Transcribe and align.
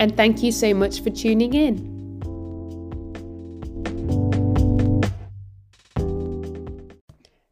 and 0.00 0.16
thank 0.16 0.42
you 0.42 0.52
so 0.52 0.72
much 0.74 1.02
for 1.02 1.10
tuning 1.10 1.54
in. 1.54 1.98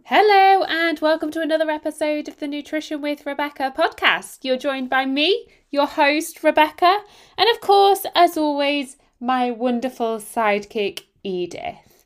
Hello, 0.04 0.64
and 0.68 1.00
welcome 1.00 1.32
to 1.32 1.40
another 1.40 1.68
episode 1.68 2.28
of 2.28 2.38
the 2.38 2.46
Nutrition 2.46 3.02
with 3.02 3.26
Rebecca 3.26 3.74
podcast. 3.76 4.38
You're 4.42 4.56
joined 4.56 4.88
by 4.88 5.04
me, 5.04 5.48
your 5.70 5.86
host, 5.86 6.44
Rebecca, 6.44 7.00
and 7.36 7.48
of 7.50 7.60
course, 7.60 8.06
as 8.14 8.36
always, 8.36 8.96
my 9.18 9.50
wonderful 9.50 10.18
sidekick, 10.18 11.02
Edith. 11.24 12.04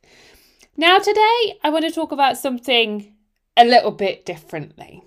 Now, 0.76 0.98
today, 0.98 1.58
I 1.62 1.68
want 1.68 1.84
to 1.84 1.90
talk 1.90 2.10
about 2.10 2.38
something 2.38 3.14
a 3.56 3.66
little 3.66 3.90
bit 3.90 4.24
differently. 4.24 5.02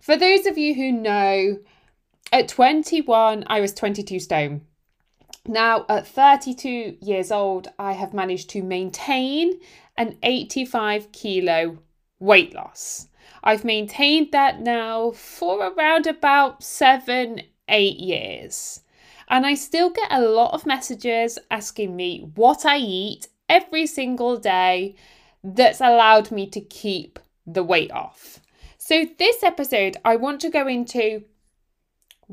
For 0.00 0.16
those 0.16 0.46
of 0.46 0.56
you 0.56 0.74
who 0.74 0.90
know, 0.90 1.58
at 2.32 2.48
21, 2.48 3.44
I 3.46 3.60
was 3.60 3.74
22 3.74 4.18
stone. 4.18 4.62
Now, 5.46 5.84
at 5.88 6.06
32 6.06 6.96
years 7.00 7.30
old, 7.30 7.68
I 7.78 7.92
have 7.92 8.14
managed 8.14 8.50
to 8.50 8.62
maintain 8.62 9.60
an 9.96 10.16
85 10.22 11.12
kilo 11.12 11.78
weight 12.18 12.54
loss. 12.54 13.08
I've 13.44 13.64
maintained 13.64 14.32
that 14.32 14.60
now 14.60 15.10
for 15.10 15.66
around 15.66 16.06
about 16.06 16.62
seven, 16.62 17.42
eight 17.68 17.98
years. 17.98 18.80
And 19.28 19.44
I 19.44 19.54
still 19.54 19.90
get 19.90 20.12
a 20.12 20.20
lot 20.20 20.54
of 20.54 20.66
messages 20.66 21.38
asking 21.50 21.96
me 21.96 22.30
what 22.34 22.64
I 22.64 22.78
eat 22.78 23.28
every 23.48 23.86
single 23.86 24.36
day 24.36 24.94
that's 25.42 25.80
allowed 25.80 26.30
me 26.30 26.46
to 26.50 26.60
keep 26.60 27.18
the 27.46 27.64
weight 27.64 27.90
off. 27.90 28.40
So, 28.78 29.06
this 29.18 29.42
episode, 29.42 29.96
I 30.04 30.16
want 30.16 30.40
to 30.42 30.50
go 30.50 30.66
into 30.66 31.24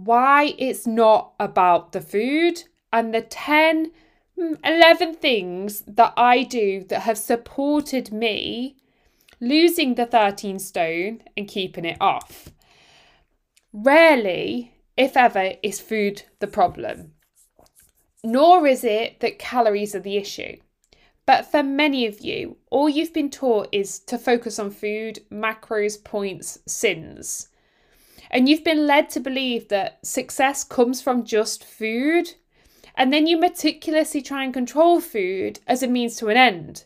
why 0.05 0.55
it's 0.57 0.87
not 0.87 1.33
about 1.39 1.91
the 1.91 2.01
food 2.01 2.63
and 2.91 3.13
the 3.13 3.21
10, 3.21 3.91
hmm, 4.37 4.53
11 4.63 5.15
things 5.15 5.81
that 5.87 6.13
I 6.15 6.43
do 6.43 6.83
that 6.89 7.01
have 7.01 7.17
supported 7.17 8.11
me 8.11 8.77
losing 9.39 9.95
the 9.95 10.05
13 10.05 10.59
stone 10.59 11.21
and 11.37 11.47
keeping 11.47 11.85
it 11.85 11.97
off. 11.99 12.49
Rarely, 13.71 14.73
if 14.97 15.15
ever, 15.15 15.53
is 15.61 15.79
food 15.79 16.23
the 16.39 16.47
problem, 16.47 17.13
nor 18.23 18.67
is 18.67 18.83
it 18.83 19.19
that 19.19 19.39
calories 19.39 19.95
are 19.95 19.99
the 19.99 20.17
issue. 20.17 20.57
But 21.25 21.45
for 21.45 21.61
many 21.61 22.07
of 22.07 22.21
you, 22.21 22.57
all 22.71 22.89
you've 22.89 23.13
been 23.13 23.29
taught 23.29 23.69
is 23.71 23.99
to 23.99 24.17
focus 24.17 24.57
on 24.57 24.71
food, 24.71 25.19
macros, 25.31 26.03
points, 26.03 26.57
sins. 26.65 27.48
And 28.31 28.47
you've 28.47 28.63
been 28.63 28.85
led 28.85 29.09
to 29.11 29.19
believe 29.19 29.69
that 29.69 30.05
success 30.05 30.63
comes 30.63 31.01
from 31.01 31.23
just 31.23 31.63
food. 31.63 32.33
And 32.95 33.13
then 33.13 33.27
you 33.27 33.39
meticulously 33.39 34.21
try 34.21 34.43
and 34.43 34.53
control 34.53 34.99
food 35.01 35.59
as 35.67 35.81
a 35.81 35.87
means 35.87 36.15
to 36.17 36.27
an 36.27 36.37
end. 36.37 36.85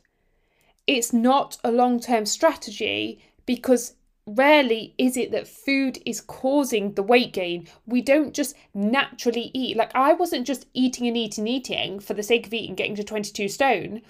It's 0.85 1.13
not 1.13 1.57
a 1.63 1.72
long 1.72 2.00
term 2.00 2.25
strategy 2.25 3.22
because 3.45 3.95
rarely 4.25 4.94
is 4.97 5.17
it 5.17 5.31
that 5.31 5.47
food 5.47 6.00
is 6.06 6.22
causing 6.22 6.94
the 6.94 7.03
weight 7.03 7.34
gain. 7.34 7.67
We 7.85 8.01
don't 8.01 8.34
just 8.34 8.56
naturally 8.73 9.51
eat. 9.53 9.75
Like, 9.75 9.91
I 9.94 10.13
wasn't 10.13 10.47
just 10.47 10.67
eating 10.73 11.07
and 11.07 11.17
eating 11.17 11.44
and 11.44 11.50
eating 11.50 12.00
for 12.00 12.13
the 12.13 12.23
sake 12.23 12.47
of 12.47 12.53
eating, 12.53 12.75
getting 12.75 12.96
to 12.96 13.03
22 13.03 13.50
stone. 13.50 14.01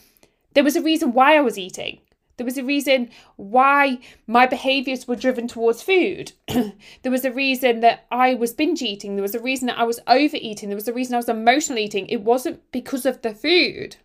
There 0.54 0.64
was 0.64 0.76
a 0.76 0.82
reason 0.82 1.14
why 1.14 1.36
I 1.36 1.42
was 1.42 1.58
eating. 1.58 2.00
There 2.38 2.46
was 2.46 2.58
a 2.58 2.64
reason 2.64 3.10
why 3.36 4.00
my 4.26 4.48
behaviors 4.48 5.08
were 5.08 5.16
driven 5.16 5.48
towards 5.48 5.84
food. 5.84 6.32
there 6.48 7.12
was 7.12 7.26
a 7.26 7.32
reason 7.32 7.82
that 7.82 8.06
I 8.12 8.34
was 8.34 8.54
binge 8.54 8.82
eating. 8.82 9.16
There 9.16 9.22
was 9.22 9.36
a 9.36 9.40
reason 9.40 9.68
that 9.68 9.78
I 9.78 9.84
was 9.84 10.00
overeating. 10.08 10.70
There 10.70 10.76
was 10.76 10.88
a 10.88 10.94
reason 10.94 11.14
I 11.14 11.18
was 11.18 11.30
emotional 11.30 11.78
eating. 11.78 12.08
It 12.08 12.22
wasn't 12.22 12.72
because 12.72 13.06
of 13.06 13.22
the 13.22 13.36
food. 13.36 13.98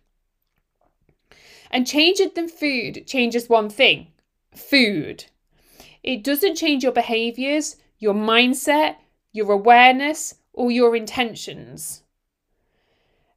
And 1.71 1.87
changing 1.87 2.31
the 2.35 2.47
food 2.47 3.07
changes 3.07 3.49
one 3.49 3.69
thing 3.69 4.07
food. 4.53 5.25
It 6.03 6.23
doesn't 6.23 6.55
change 6.55 6.83
your 6.83 6.91
behaviors, 6.91 7.75
your 7.99 8.13
mindset, 8.13 8.95
your 9.31 9.51
awareness, 9.51 10.35
or 10.53 10.71
your 10.71 10.95
intentions. 10.95 12.03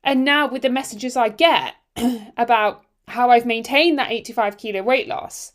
And 0.05 0.25
now, 0.25 0.49
with 0.49 0.63
the 0.63 0.71
messages 0.71 1.17
I 1.17 1.29
get 1.29 1.75
about 2.37 2.82
how 3.09 3.31
I've 3.31 3.47
maintained 3.47 3.99
that 3.99 4.11
85 4.11 4.57
kilo 4.57 4.83
weight 4.83 5.09
loss. 5.09 5.53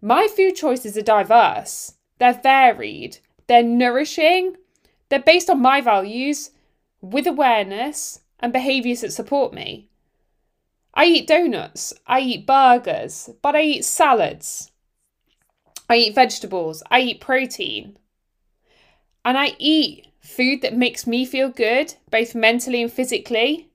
My 0.00 0.28
food 0.28 0.54
choices 0.54 0.96
are 0.96 1.02
diverse, 1.02 1.94
they're 2.18 2.40
varied, 2.42 3.18
they're 3.46 3.62
nourishing, 3.62 4.56
they're 5.08 5.18
based 5.20 5.50
on 5.50 5.60
my 5.60 5.80
values 5.80 6.50
with 7.00 7.26
awareness 7.26 8.20
and 8.40 8.52
behaviours 8.52 9.00
that 9.00 9.12
support 9.12 9.52
me. 9.52 9.88
I 10.94 11.06
eat 11.06 11.26
donuts, 11.26 11.92
I 12.06 12.20
eat 12.20 12.46
burgers, 12.46 13.30
but 13.42 13.54
I 13.54 13.62
eat 13.62 13.84
salads. 13.84 14.70
I 15.88 15.96
eat 15.96 16.14
vegetables, 16.14 16.82
I 16.90 17.00
eat 17.00 17.20
protein. 17.20 17.98
And 19.24 19.36
I 19.36 19.56
eat 19.58 20.08
food 20.20 20.62
that 20.62 20.76
makes 20.76 21.06
me 21.06 21.24
feel 21.24 21.48
good, 21.48 21.94
both 22.10 22.34
mentally 22.34 22.82
and 22.82 22.92
physically 22.92 23.65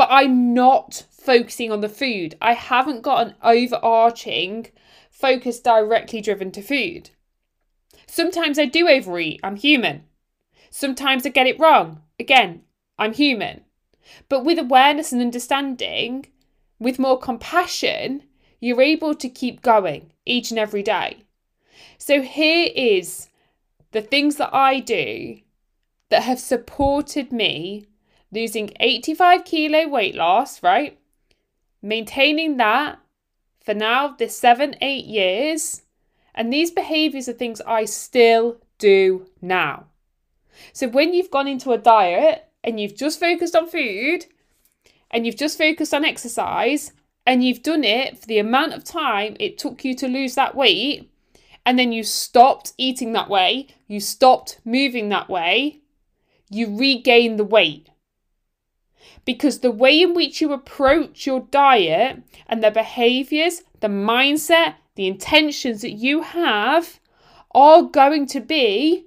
but 0.00 0.08
I'm 0.10 0.54
not 0.54 1.04
focusing 1.10 1.70
on 1.70 1.82
the 1.82 1.88
food. 1.90 2.34
I 2.40 2.54
haven't 2.54 3.02
got 3.02 3.26
an 3.26 3.34
overarching 3.42 4.68
focus 5.10 5.60
directly 5.60 6.22
driven 6.22 6.50
to 6.52 6.62
food. 6.62 7.10
Sometimes 8.06 8.58
I 8.58 8.64
do 8.64 8.88
overeat, 8.88 9.40
I'm 9.42 9.56
human. 9.56 10.04
Sometimes 10.70 11.26
I 11.26 11.28
get 11.28 11.46
it 11.46 11.60
wrong. 11.60 12.00
Again, 12.18 12.62
I'm 12.98 13.12
human. 13.12 13.60
But 14.30 14.42
with 14.42 14.58
awareness 14.58 15.12
and 15.12 15.20
understanding, 15.20 16.28
with 16.78 16.98
more 16.98 17.18
compassion, 17.18 18.22
you're 18.58 18.80
able 18.80 19.14
to 19.16 19.28
keep 19.28 19.60
going 19.60 20.12
each 20.24 20.50
and 20.50 20.58
every 20.58 20.82
day. 20.82 21.24
So 21.98 22.22
here 22.22 22.70
is 22.74 23.28
the 23.92 24.00
things 24.00 24.36
that 24.36 24.54
I 24.54 24.80
do 24.80 25.40
that 26.08 26.22
have 26.22 26.40
supported 26.40 27.32
me 27.32 27.84
losing 28.32 28.72
85 28.80 29.44
kilo 29.44 29.88
weight 29.88 30.14
loss, 30.14 30.62
right? 30.62 30.98
Maintaining 31.82 32.56
that 32.58 32.98
for 33.64 33.74
now, 33.74 34.08
this 34.08 34.38
seven, 34.38 34.74
eight 34.80 35.04
years. 35.04 35.82
And 36.34 36.52
these 36.52 36.70
behaviors 36.70 37.28
are 37.28 37.34
things 37.34 37.60
I 37.62 37.84
still 37.84 38.58
do 38.78 39.26
now. 39.40 39.86
So 40.72 40.88
when 40.88 41.12
you've 41.12 41.30
gone 41.30 41.48
into 41.48 41.72
a 41.72 41.78
diet 41.78 42.48
and 42.64 42.80
you've 42.80 42.96
just 42.96 43.20
focused 43.20 43.54
on 43.54 43.68
food 43.68 44.26
and 45.10 45.26
you've 45.26 45.36
just 45.36 45.58
focused 45.58 45.92
on 45.92 46.04
exercise 46.04 46.92
and 47.26 47.44
you've 47.44 47.62
done 47.62 47.84
it 47.84 48.18
for 48.18 48.26
the 48.26 48.38
amount 48.38 48.72
of 48.72 48.84
time 48.84 49.36
it 49.38 49.58
took 49.58 49.84
you 49.84 49.94
to 49.96 50.08
lose 50.08 50.34
that 50.34 50.54
weight, 50.54 51.10
and 51.66 51.78
then 51.78 51.92
you 51.92 52.02
stopped 52.02 52.72
eating 52.78 53.12
that 53.12 53.28
way, 53.28 53.66
you 53.86 54.00
stopped 54.00 54.60
moving 54.64 55.10
that 55.10 55.28
way, 55.28 55.80
you 56.48 56.76
regain 56.76 57.36
the 57.36 57.44
weight 57.44 57.89
because 59.24 59.60
the 59.60 59.70
way 59.70 60.00
in 60.00 60.14
which 60.14 60.40
you 60.40 60.52
approach 60.52 61.26
your 61.26 61.40
diet 61.50 62.22
and 62.46 62.62
the 62.62 62.70
behaviors, 62.70 63.62
the 63.80 63.88
mindset, 63.88 64.74
the 64.94 65.06
intentions 65.06 65.82
that 65.82 65.92
you 65.92 66.22
have 66.22 67.00
are 67.52 67.82
going 67.82 68.26
to 68.26 68.40
be 68.40 69.04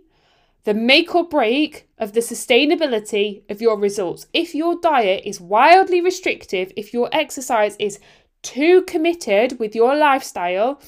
the 0.63 0.73
make 0.73 1.13
or 1.13 1.27
break 1.27 1.89
of 1.97 2.13
the 2.13 2.21
sustainability 2.21 3.43
of 3.49 3.61
your 3.61 3.77
results. 3.77 4.27
If 4.33 4.55
your 4.55 4.79
diet 4.79 5.23
is 5.25 5.41
wildly 5.41 6.01
restrictive, 6.01 6.71
if 6.77 6.93
your 6.93 7.09
exercise 7.11 7.75
is 7.79 7.99
too 8.41 8.83
committed 8.83 9.59
with 9.59 9.75
your 9.75 9.95
lifestyle, 9.95 10.81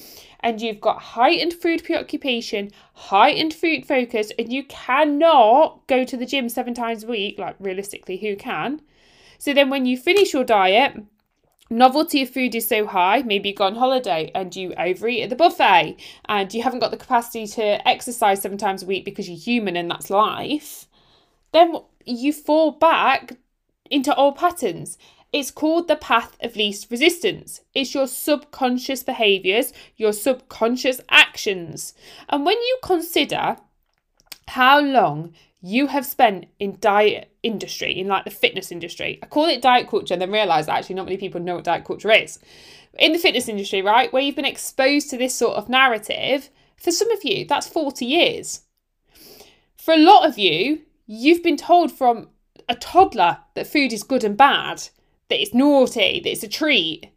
and 0.45 0.61
you've 0.61 0.79
got 0.79 1.01
heightened 1.01 1.53
food 1.53 1.83
preoccupation, 1.83 2.71
heightened 2.93 3.53
food 3.53 3.85
focus, 3.85 4.31
and 4.37 4.53
you 4.53 4.63
cannot 4.65 5.87
go 5.87 6.03
to 6.03 6.15
the 6.15 6.25
gym 6.25 6.49
seven 6.49 6.73
times 6.73 7.03
a 7.03 7.07
week, 7.07 7.39
like 7.39 7.55
realistically, 7.59 8.17
who 8.17 8.35
can? 8.35 8.79
So 9.37 9.53
then 9.53 9.69
when 9.69 9.85
you 9.85 9.97
finish 9.97 10.33
your 10.33 10.43
diet, 10.43 10.95
novelty 11.69 12.21
of 12.21 12.29
food 12.29 12.55
is 12.55 12.67
so 12.67 12.85
high, 12.85 13.23
maybe 13.23 13.49
you 13.49 13.55
go 13.55 13.65
on 13.65 13.75
holiday 13.75 14.31
and 14.35 14.55
you 14.55 14.73
overeat 14.77 15.23
at 15.23 15.29
the 15.29 15.35
buffet 15.35 15.97
and 16.25 16.53
you 16.53 16.63
haven't 16.63 16.79
got 16.79 16.91
the 16.91 16.97
capacity 16.97 17.47
to 17.47 17.87
exercise 17.87 18.41
seven 18.41 18.57
times 18.57 18.83
a 18.83 18.85
week 18.85 19.05
because 19.05 19.27
you're 19.27 19.37
human 19.37 19.75
and 19.75 19.89
that's 19.89 20.09
life, 20.09 20.87
then 21.51 21.75
you 22.05 22.31
fall 22.31 22.71
back 22.71 23.33
into 23.89 24.15
old 24.15 24.35
patterns. 24.35 24.97
It's 25.33 25.51
called 25.51 25.87
the 25.87 25.95
path 25.95 26.37
of 26.41 26.55
least 26.55 26.89
resistance. 26.89 27.61
It's 27.73 27.93
your 27.93 28.07
subconscious 28.07 29.03
behaviors, 29.03 29.73
your 29.97 30.13
subconscious 30.13 31.01
actions. 31.09 31.93
And 32.29 32.45
when 32.45 32.57
you 32.57 32.77
consider 32.81 33.57
how 34.47 34.79
long 34.79 35.33
you 35.65 35.87
have 35.87 36.05
spent 36.05 36.45
in 36.59 36.77
diet 36.79 37.31
industry, 37.41 37.91
in 37.99 38.07
like 38.07 38.23
the 38.23 38.29
fitness 38.29 38.71
industry, 38.71 39.17
I 39.23 39.25
call 39.25 39.45
it 39.45 39.63
diet 39.63 39.89
culture 39.89 40.13
and 40.13 40.21
then 40.21 40.31
realize 40.31 40.67
actually 40.67 40.93
not 40.93 41.05
many 41.05 41.17
people 41.17 41.41
know 41.41 41.55
what 41.55 41.63
diet 41.63 41.85
culture 41.85 42.11
is. 42.11 42.37
In 42.99 43.13
the 43.13 43.17
fitness 43.17 43.47
industry, 43.47 43.81
right, 43.81 44.13
where 44.13 44.21
you've 44.21 44.35
been 44.35 44.45
exposed 44.45 45.09
to 45.09 45.17
this 45.17 45.33
sort 45.33 45.57
of 45.57 45.67
narrative, 45.67 46.51
for 46.77 46.91
some 46.91 47.09
of 47.09 47.23
you, 47.23 47.45
that's 47.45 47.67
40 47.67 48.05
years. 48.05 48.61
For 49.75 49.95
a 49.95 49.97
lot 49.97 50.29
of 50.29 50.37
you, 50.37 50.81
you've 51.07 51.41
been 51.41 51.57
told 51.57 51.91
from 51.91 52.29
a 52.69 52.75
toddler 52.75 53.39
that 53.55 53.65
food 53.65 53.91
is 53.91 54.03
good 54.03 54.23
and 54.23 54.37
bad, 54.37 54.89
that 55.29 55.41
it's 55.41 55.55
naughty, 55.55 56.19
that 56.19 56.29
it's 56.31 56.43
a 56.43 56.47
treat. 56.47 57.09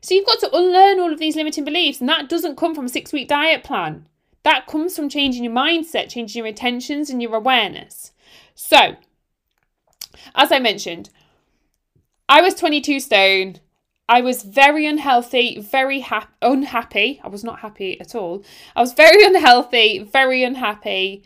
So 0.00 0.14
you've 0.14 0.26
got 0.26 0.40
to 0.40 0.50
unlearn 0.52 0.98
all 0.98 1.12
of 1.12 1.20
these 1.20 1.36
limiting 1.36 1.64
beliefs, 1.64 2.00
and 2.00 2.08
that 2.08 2.28
doesn't 2.28 2.56
come 2.56 2.74
from 2.74 2.86
a 2.86 2.88
six 2.88 3.12
week 3.12 3.28
diet 3.28 3.62
plan. 3.62 4.06
That 4.42 4.66
comes 4.66 4.96
from 4.96 5.08
changing 5.08 5.44
your 5.44 5.52
mindset, 5.52 6.10
changing 6.10 6.38
your 6.38 6.46
intentions 6.46 7.10
and 7.10 7.20
your 7.20 7.34
awareness. 7.34 8.12
So, 8.54 8.96
as 10.34 10.52
I 10.52 10.58
mentioned, 10.58 11.10
I 12.28 12.40
was 12.40 12.54
22 12.54 13.00
stone. 13.00 13.56
I 14.08 14.22
was 14.22 14.42
very 14.42 14.86
unhealthy, 14.86 15.60
very 15.60 16.00
ha- 16.00 16.28
unhappy. 16.40 17.20
I 17.22 17.28
was 17.28 17.44
not 17.44 17.60
happy 17.60 18.00
at 18.00 18.14
all. 18.14 18.42
I 18.74 18.80
was 18.80 18.92
very 18.94 19.24
unhealthy, 19.26 19.98
very 19.98 20.44
unhappy. 20.44 21.24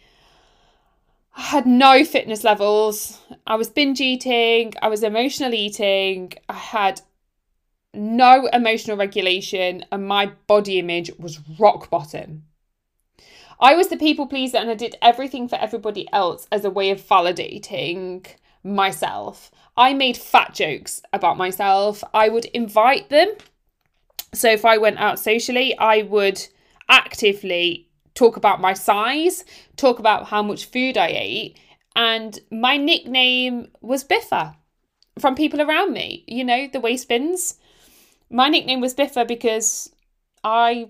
I 1.34 1.40
had 1.40 1.66
no 1.66 2.04
fitness 2.04 2.44
levels. 2.44 3.20
I 3.46 3.54
was 3.54 3.70
binge 3.70 4.00
eating. 4.00 4.74
I 4.82 4.88
was 4.88 5.02
emotional 5.02 5.54
eating. 5.54 6.32
I 6.48 6.54
had 6.54 7.00
no 7.94 8.46
emotional 8.52 8.96
regulation, 8.96 9.84
and 9.92 10.06
my 10.06 10.32
body 10.46 10.78
image 10.78 11.10
was 11.18 11.40
rock 11.58 11.90
bottom. 11.90 12.44
I 13.62 13.76
was 13.76 13.88
the 13.88 13.96
people 13.96 14.26
pleaser 14.26 14.56
and 14.58 14.68
I 14.68 14.74
did 14.74 14.96
everything 15.00 15.46
for 15.46 15.54
everybody 15.54 16.08
else 16.12 16.48
as 16.50 16.64
a 16.64 16.70
way 16.70 16.90
of 16.90 17.00
validating 17.00 18.26
myself. 18.64 19.52
I 19.76 19.94
made 19.94 20.16
fat 20.16 20.52
jokes 20.52 21.00
about 21.12 21.38
myself. 21.38 22.02
I 22.12 22.28
would 22.28 22.46
invite 22.46 23.08
them. 23.08 23.28
So 24.34 24.50
if 24.50 24.64
I 24.64 24.78
went 24.78 24.98
out 24.98 25.20
socially, 25.20 25.78
I 25.78 26.02
would 26.02 26.44
actively 26.88 27.88
talk 28.14 28.36
about 28.36 28.60
my 28.60 28.72
size, 28.72 29.44
talk 29.76 30.00
about 30.00 30.26
how 30.26 30.42
much 30.42 30.64
food 30.64 30.98
I 30.98 31.08
ate, 31.08 31.56
and 31.94 32.38
my 32.50 32.76
nickname 32.76 33.68
was 33.80 34.04
Biffa 34.04 34.56
from 35.20 35.36
people 35.36 35.60
around 35.60 35.92
me. 35.92 36.24
You 36.26 36.42
know, 36.44 36.68
the 36.72 36.80
waste 36.80 37.08
bins. 37.08 37.58
My 38.28 38.48
nickname 38.48 38.80
was 38.80 38.94
Biffa 38.94 39.28
because 39.28 39.94
I 40.42 40.88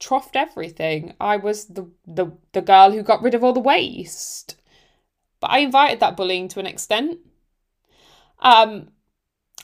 troughed 0.00 0.36
everything. 0.36 1.14
I 1.20 1.36
was 1.36 1.66
the, 1.66 1.90
the 2.06 2.32
the 2.52 2.62
girl 2.62 2.90
who 2.92 3.02
got 3.02 3.22
rid 3.22 3.34
of 3.34 3.44
all 3.44 3.52
the 3.52 3.60
waste. 3.60 4.56
But 5.40 5.50
I 5.50 5.58
invited 5.58 6.00
that 6.00 6.16
bullying 6.16 6.48
to 6.48 6.60
an 6.60 6.66
extent. 6.66 7.18
Um, 8.40 8.88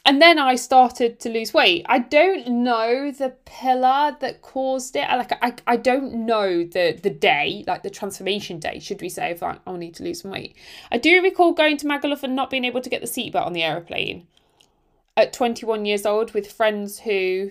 and 0.05 0.21
then 0.21 0.38
I 0.38 0.56
started 0.56 1.21
to 1.21 1.29
lose 1.29 1.53
weight. 1.53 1.85
I 1.88 1.99
don't 1.99 2.49
know 2.49 3.11
the 3.11 3.31
pillar 3.44 4.17
that 4.21 4.41
caused 4.41 4.97
it. 4.97 5.09
I 5.09 5.17
like 5.17 5.32
I, 5.43 5.55
I 5.67 5.77
don't 5.77 6.27
know 6.27 6.65
the 6.65 6.99
the 7.00 7.11
day, 7.11 7.65
like 7.67 7.83
the 7.83 7.91
transformation 7.91 8.59
day, 8.59 8.79
should 8.79 9.00
we 9.00 9.09
say, 9.09 9.31
if 9.31 9.43
I, 9.43 9.59
I'll 9.67 9.76
need 9.76 9.94
to 9.97 10.03
lose 10.03 10.23
some 10.23 10.31
weight. 10.31 10.56
I 10.91 10.99
do 10.99 11.23
recall 11.23 11.53
going 11.53 11.76
to 11.79 11.87
Magaluf 11.87 12.23
and 12.23 12.35
not 12.35 12.50
being 12.50 12.65
able 12.65 12.81
to 12.81 12.91
get 12.91 13.03
the 13.03 13.06
seatbelt 13.06 13.47
on 13.47 13.53
the 13.53 13.62
aeroplane 13.62 14.26
at 15.17 15.33
21 15.33 15.85
years 15.85 16.06
old 16.06 16.33
with 16.33 16.50
friends 16.50 17.00
who 17.00 17.50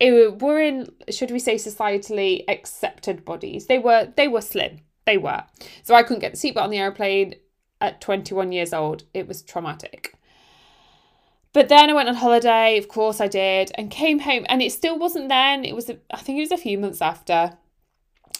were 0.00 0.60
in 0.60 0.90
should 1.10 1.30
we 1.30 1.38
say 1.38 1.56
societally 1.56 2.44
accepted 2.48 3.24
bodies. 3.24 3.66
They 3.66 3.78
were 3.78 4.12
they 4.16 4.28
were 4.28 4.40
slim. 4.40 4.80
They 5.06 5.18
were. 5.18 5.44
So 5.82 5.94
I 5.94 6.02
couldn't 6.02 6.20
get 6.20 6.32
the 6.32 6.38
seatbelt 6.38 6.64
on 6.64 6.70
the 6.70 6.78
aeroplane 6.78 7.34
at 7.80 8.00
21 8.00 8.52
years 8.52 8.72
old. 8.72 9.04
It 9.14 9.26
was 9.26 9.42
traumatic. 9.42 10.14
But 11.52 11.68
then 11.68 11.88
I 11.90 11.94
went 11.94 12.08
on 12.08 12.14
holiday, 12.14 12.76
of 12.76 12.88
course 12.88 13.20
I 13.20 13.26
did, 13.26 13.72
and 13.74 13.90
came 13.90 14.18
home, 14.18 14.44
and 14.48 14.60
it 14.60 14.70
still 14.70 14.98
wasn't 14.98 15.28
then. 15.28 15.64
It 15.64 15.74
was, 15.74 15.90
i 16.10 16.16
think 16.18 16.38
it 16.38 16.42
was 16.42 16.52
a 16.52 16.58
few 16.58 16.78
months 16.78 17.00
after. 17.00 17.56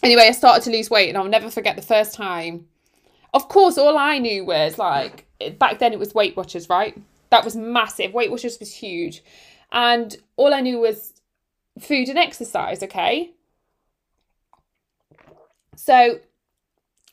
Anyway, 0.03 0.27
I 0.29 0.33
started 0.33 0.63
to 0.65 0.71
lose 0.71 0.91
weight, 0.91 1.09
and 1.09 1.17
I'll 1.17 1.25
never 1.25 1.51
forget 1.51 1.77
the 1.77 1.83
first 1.83 2.15
time. 2.15 2.67
Of 3.35 3.49
course, 3.49 3.79
all 3.79 3.97
I 3.97 4.19
knew 4.19 4.45
was 4.45 4.79
like, 4.79 5.27
back 5.59 5.79
then 5.79 5.93
it 5.93 5.99
was 5.99 6.15
Weight 6.15 6.37
Watchers, 6.37 6.69
right? 6.69 6.97
That 7.31 7.45
was 7.45 7.57
massive. 7.57 8.15
Weight 8.15 8.31
Watchers 8.31 8.59
was 8.61 8.73
huge. 8.73 9.23
And 9.73 10.17
all 10.37 10.55
I 10.55 10.61
knew 10.61 10.79
was 10.79 11.15
food 11.81 12.09
and 12.09 12.19
exercise, 12.19 12.83
okay? 12.83 13.33
So 15.77 16.21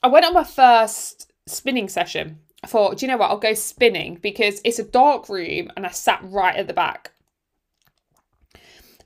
I 0.01 0.07
went 0.07 0.25
on 0.25 0.33
my 0.33 0.44
first 0.44 1.31
spinning 1.45 1.89
session. 1.89 2.39
I 2.63 2.67
thought, 2.67 2.97
do 2.97 3.06
you 3.06 3.12
know 3.12 3.17
what? 3.17 3.29
I'll 3.29 3.38
go 3.38 3.53
spinning 3.53 4.15
because 4.15 4.62
it's 4.63 4.79
a 4.79 4.83
dark 4.83 5.29
room 5.29 5.69
and 5.75 5.85
I 5.85 5.91
sat 5.91 6.19
right 6.23 6.56
at 6.56 6.67
the 6.67 6.73
back. 6.73 7.12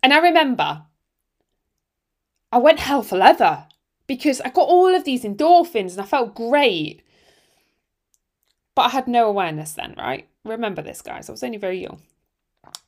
And 0.01 0.13
I 0.13 0.19
remember 0.19 0.83
I 2.51 2.57
went 2.57 2.79
hell 2.79 3.03
for 3.03 3.17
leather 3.17 3.65
because 4.07 4.41
I 4.41 4.49
got 4.49 4.67
all 4.67 4.95
of 4.95 5.03
these 5.03 5.23
endorphins 5.23 5.91
and 5.91 6.01
I 6.01 6.05
felt 6.05 6.35
great. 6.35 7.01
But 8.75 8.83
I 8.83 8.89
had 8.89 9.07
no 9.07 9.27
awareness 9.27 9.73
then, 9.73 9.93
right? 9.97 10.27
Remember 10.45 10.81
this, 10.81 11.01
guys. 11.01 11.29
I 11.29 11.33
was 11.33 11.43
only 11.43 11.57
very 11.57 11.81
young. 11.81 12.01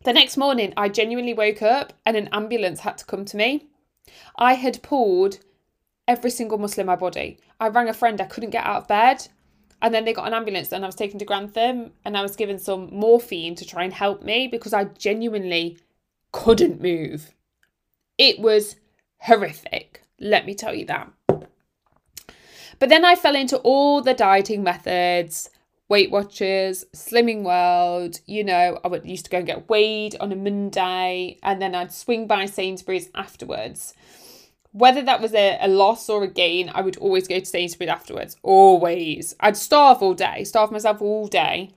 The 0.04 0.14
next 0.14 0.38
morning, 0.38 0.74
I 0.76 0.90
genuinely 0.90 1.34
woke 1.34 1.62
up 1.62 1.94
and 2.06 2.18
an 2.18 2.30
ambulance 2.32 2.80
had 2.82 2.98
to 3.00 3.06
come 3.06 3.26
to 3.26 3.38
me. 3.38 3.68
I 4.38 4.54
had 4.54 4.82
pulled 4.82 5.40
every 6.08 6.32
single 6.32 6.58
muscle 6.58 6.82
in 6.82 6.88
my 6.88 6.96
body. 6.96 7.40
I 7.60 7.68
rang 7.68 7.88
a 7.88 7.94
friend, 7.94 8.20
I 8.20 8.26
couldn't 8.26 8.50
get 8.50 8.66
out 8.66 8.78
of 8.78 8.88
bed. 8.88 9.28
And 9.82 9.94
then 9.94 10.06
they 10.06 10.14
got 10.14 10.28
an 10.28 10.34
ambulance 10.34 10.72
and 10.72 10.84
I 10.84 10.88
was 10.88 10.96
taken 10.96 11.20
to 11.20 11.26
Grantham 11.26 11.92
and 12.04 12.18
I 12.18 12.22
was 12.22 12.36
given 12.36 12.60
some 12.60 12.90
morphine 12.92 13.56
to 13.56 13.66
try 13.66 13.84
and 13.84 13.94
help 13.94 14.24
me 14.24 14.48
because 14.48 14.74
I 14.74 14.86
genuinely 14.86 15.78
couldn't 16.32 16.82
move. 16.82 17.34
It 18.18 18.40
was 18.40 18.76
horrific, 19.20 20.02
let 20.20 20.46
me 20.46 20.56
tell 20.56 20.74
you 20.74 20.86
that. 20.86 21.12
But 22.80 22.90
then 22.90 23.06
I 23.06 23.14
fell 23.14 23.36
into 23.36 23.58
all 23.58 24.02
the 24.02 24.16
dieting 24.16 24.64
methods, 24.64 25.51
Weight 25.92 26.10
Watchers, 26.10 26.86
Slimming 26.96 27.44
World. 27.44 28.22
You 28.26 28.46
know, 28.46 28.80
I 28.82 28.88
would 28.88 29.06
used 29.06 29.26
to 29.26 29.32
go 29.32 29.40
and 29.40 29.46
get 29.46 29.70
weighed 29.70 30.16
on 30.22 30.32
a 30.32 30.38
Monday 30.38 31.38
and 31.44 31.62
then 31.62 31.76
I'd 31.76 31.92
swing 31.92 32.28
by 32.28 32.46
Sainsbury's 32.46 33.10
afterwards 33.14 33.94
whether 34.74 35.02
that 35.02 35.22
was 35.22 35.34
a, 35.34 35.58
a 35.60 35.68
loss 35.68 36.08
or 36.08 36.24
a 36.24 36.30
gain, 36.30 36.72
I 36.74 36.80
would 36.80 36.96
always 36.96 37.28
go 37.28 37.38
to 37.38 37.46
Sainsbury's 37.46 37.90
afterwards. 37.90 38.38
Always. 38.42 39.36
I'd 39.42 39.58
starve 39.58 40.02
all 40.02 40.14
day, 40.14 40.46
starve 40.46 40.72
myself 40.72 41.02
all 41.02 41.28
day. 41.28 41.72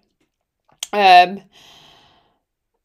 Um, 0.92 1.42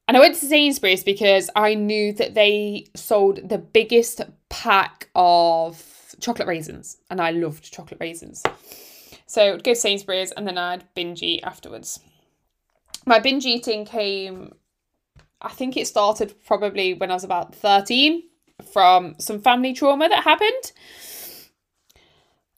and 0.07 0.17
I 0.17 0.19
went 0.19 0.33
to 0.38 0.48
Sainsbury's 0.48 1.03
because 1.03 1.51
I 1.55 1.75
knew 1.75 2.12
that 2.13 2.33
they 2.33 2.88
sold 2.95 3.48
the 3.48 3.59
biggest 3.59 4.21
pack 4.50 5.09
of 5.13 6.15
chocolate 6.19 6.48
raisins, 6.48 6.98
and 7.12 7.21
I 7.21 7.29
loved 7.29 7.71
chocolate 7.71 8.00
raisins. 8.00 8.43
So 9.29 9.53
I'd 9.53 9.63
go 9.63 9.74
to 9.74 9.79
Sainsbury's 9.79 10.31
and 10.31 10.48
then 10.48 10.57
I'd 10.57 10.91
binge 10.95 11.21
eat 11.21 11.43
afterwards. 11.43 12.00
My 13.05 13.19
binge 13.19 13.45
eating 13.45 13.86
came, 13.86 14.53
I 15.39 15.50
think 15.50 15.77
it 15.77 15.86
started 15.86 16.33
probably 16.48 16.95
when 16.95 17.12
I 17.12 17.13
was 17.13 17.24
about 17.24 17.53
13 17.53 18.24
from 18.74 19.13
some 19.19 19.39
family 19.39 19.74
trauma 19.74 20.09
that 20.09 20.24
happened. 20.24 20.71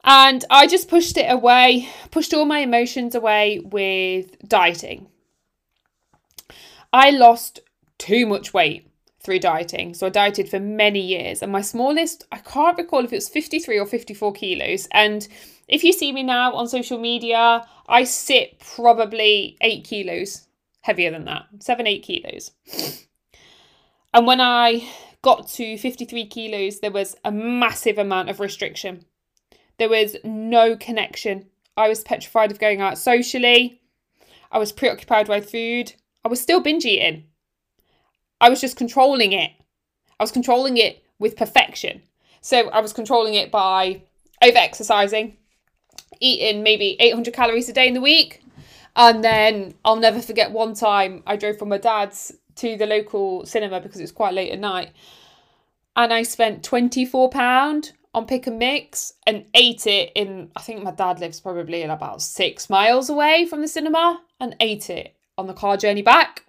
And 0.06 0.46
I 0.50 0.66
just 0.66 0.88
pushed 0.88 1.18
it 1.18 1.30
away, 1.30 1.90
pushed 2.10 2.34
all 2.34 2.46
my 2.46 2.60
emotions 2.60 3.16
away 3.16 3.60
with 3.60 4.40
dieting. 4.48 5.08
I 6.94 7.10
lost 7.10 7.60
too 7.98 8.26
much 8.26 8.54
weight 8.54 8.88
through 9.22 9.40
dieting. 9.40 9.94
So 9.94 10.08
I 10.08 10.10
dieted 10.10 10.48
for 10.48 10.60
many 10.60 11.02
years. 11.02 11.42
And 11.42 11.52
my 11.52 11.62
smallest, 11.62 12.26
I 12.32 12.38
can't 12.38 12.78
recall 12.78 13.04
if 13.04 13.12
it 13.12 13.18
was 13.18 13.30
53 13.30 13.78
or 13.78 13.86
54 13.86 14.32
kilos. 14.32 14.88
And 14.92 15.28
if 15.72 15.84
you 15.84 15.94
see 15.94 16.12
me 16.12 16.22
now 16.22 16.54
on 16.54 16.68
social 16.68 17.00
media, 17.00 17.66
I 17.88 18.04
sit 18.04 18.60
probably 18.60 19.58
eight 19.62 19.86
kilos 19.86 20.48
heavier 20.82 21.12
than 21.12 21.26
that, 21.26 21.46
seven, 21.60 21.88
eight 21.88 22.04
kilos. 22.04 22.52
And 24.14 24.28
when 24.28 24.42
I 24.42 24.88
got 25.22 25.48
to 25.50 25.78
53 25.78 26.26
kilos, 26.28 26.80
there 26.80 26.92
was 26.92 27.16
a 27.24 27.32
massive 27.32 27.98
amount 27.98 28.30
of 28.30 28.40
restriction. 28.40 29.06
There 29.78 29.90
was 29.90 30.18
no 30.24 30.76
connection. 30.76 31.48
I 31.78 31.88
was 31.88 32.04
petrified 32.04 32.52
of 32.52 32.60
going 32.60 32.82
out 32.82 32.98
socially. 32.98 33.82
I 34.52 34.60
was 34.60 34.74
preoccupied 34.74 35.30
with 35.30 35.50
food. 35.50 35.94
I 36.26 36.28
was 36.28 36.42
still 36.42 36.60
binge 36.60 36.86
eating. 36.86 37.26
I 38.42 38.50
was 38.50 38.60
just 38.60 38.76
controlling 38.76 39.32
it. 39.32 39.52
I 40.20 40.24
was 40.24 40.32
controlling 40.32 40.78
it 40.78 41.04
with 41.20 41.38
perfection. 41.38 42.02
So 42.42 42.70
I 42.70 42.82
was 42.82 42.92
controlling 42.92 43.36
it 43.36 43.52
by 43.52 44.02
over 44.42 44.58
exercising, 44.58 45.38
eating 46.20 46.64
maybe 46.64 46.98
800 47.00 47.34
calories 47.34 47.70
a 47.70 47.74
day 47.74 47.88
in 47.88 47.94
the 47.94 48.02
week. 48.02 48.44
And 48.96 49.24
then 49.24 49.74
I'll 49.86 49.96
never 49.96 50.22
forget 50.22 50.52
one 50.52 50.74
time 50.74 51.24
I 51.26 51.38
drove 51.38 51.58
from 51.58 51.70
my 51.70 51.78
dad's 51.78 52.34
to 52.56 52.76
the 52.76 52.86
local 52.86 53.46
cinema 53.46 53.80
because 53.80 54.02
it's 54.02 54.12
quite 54.12 54.34
late 54.34 54.52
at 54.52 54.60
night. 54.60 54.92
And 55.96 56.14
I 56.14 56.24
spent 56.24 56.64
£24 56.64 57.92
on 58.14 58.26
pick 58.26 58.48
and 58.48 58.60
mix 58.60 59.14
and 59.26 59.46
ate 59.54 59.88
it 59.88 60.12
in 60.16 60.52
I 60.56 60.62
think 60.62 60.84
my 60.84 60.92
dad 60.92 61.20
lives 61.20 61.40
probably 61.40 61.84
about 61.84 62.22
six 62.22 62.70
miles 62.70 63.10
away 63.10 63.46
from 63.46 63.62
the 63.62 63.68
cinema 63.68 64.22
and 64.40 64.56
ate 64.60 64.90
it 64.90 65.16
on 65.38 65.48
the 65.48 65.54
car 65.54 65.78
journey 65.78 66.02
back 66.02 66.46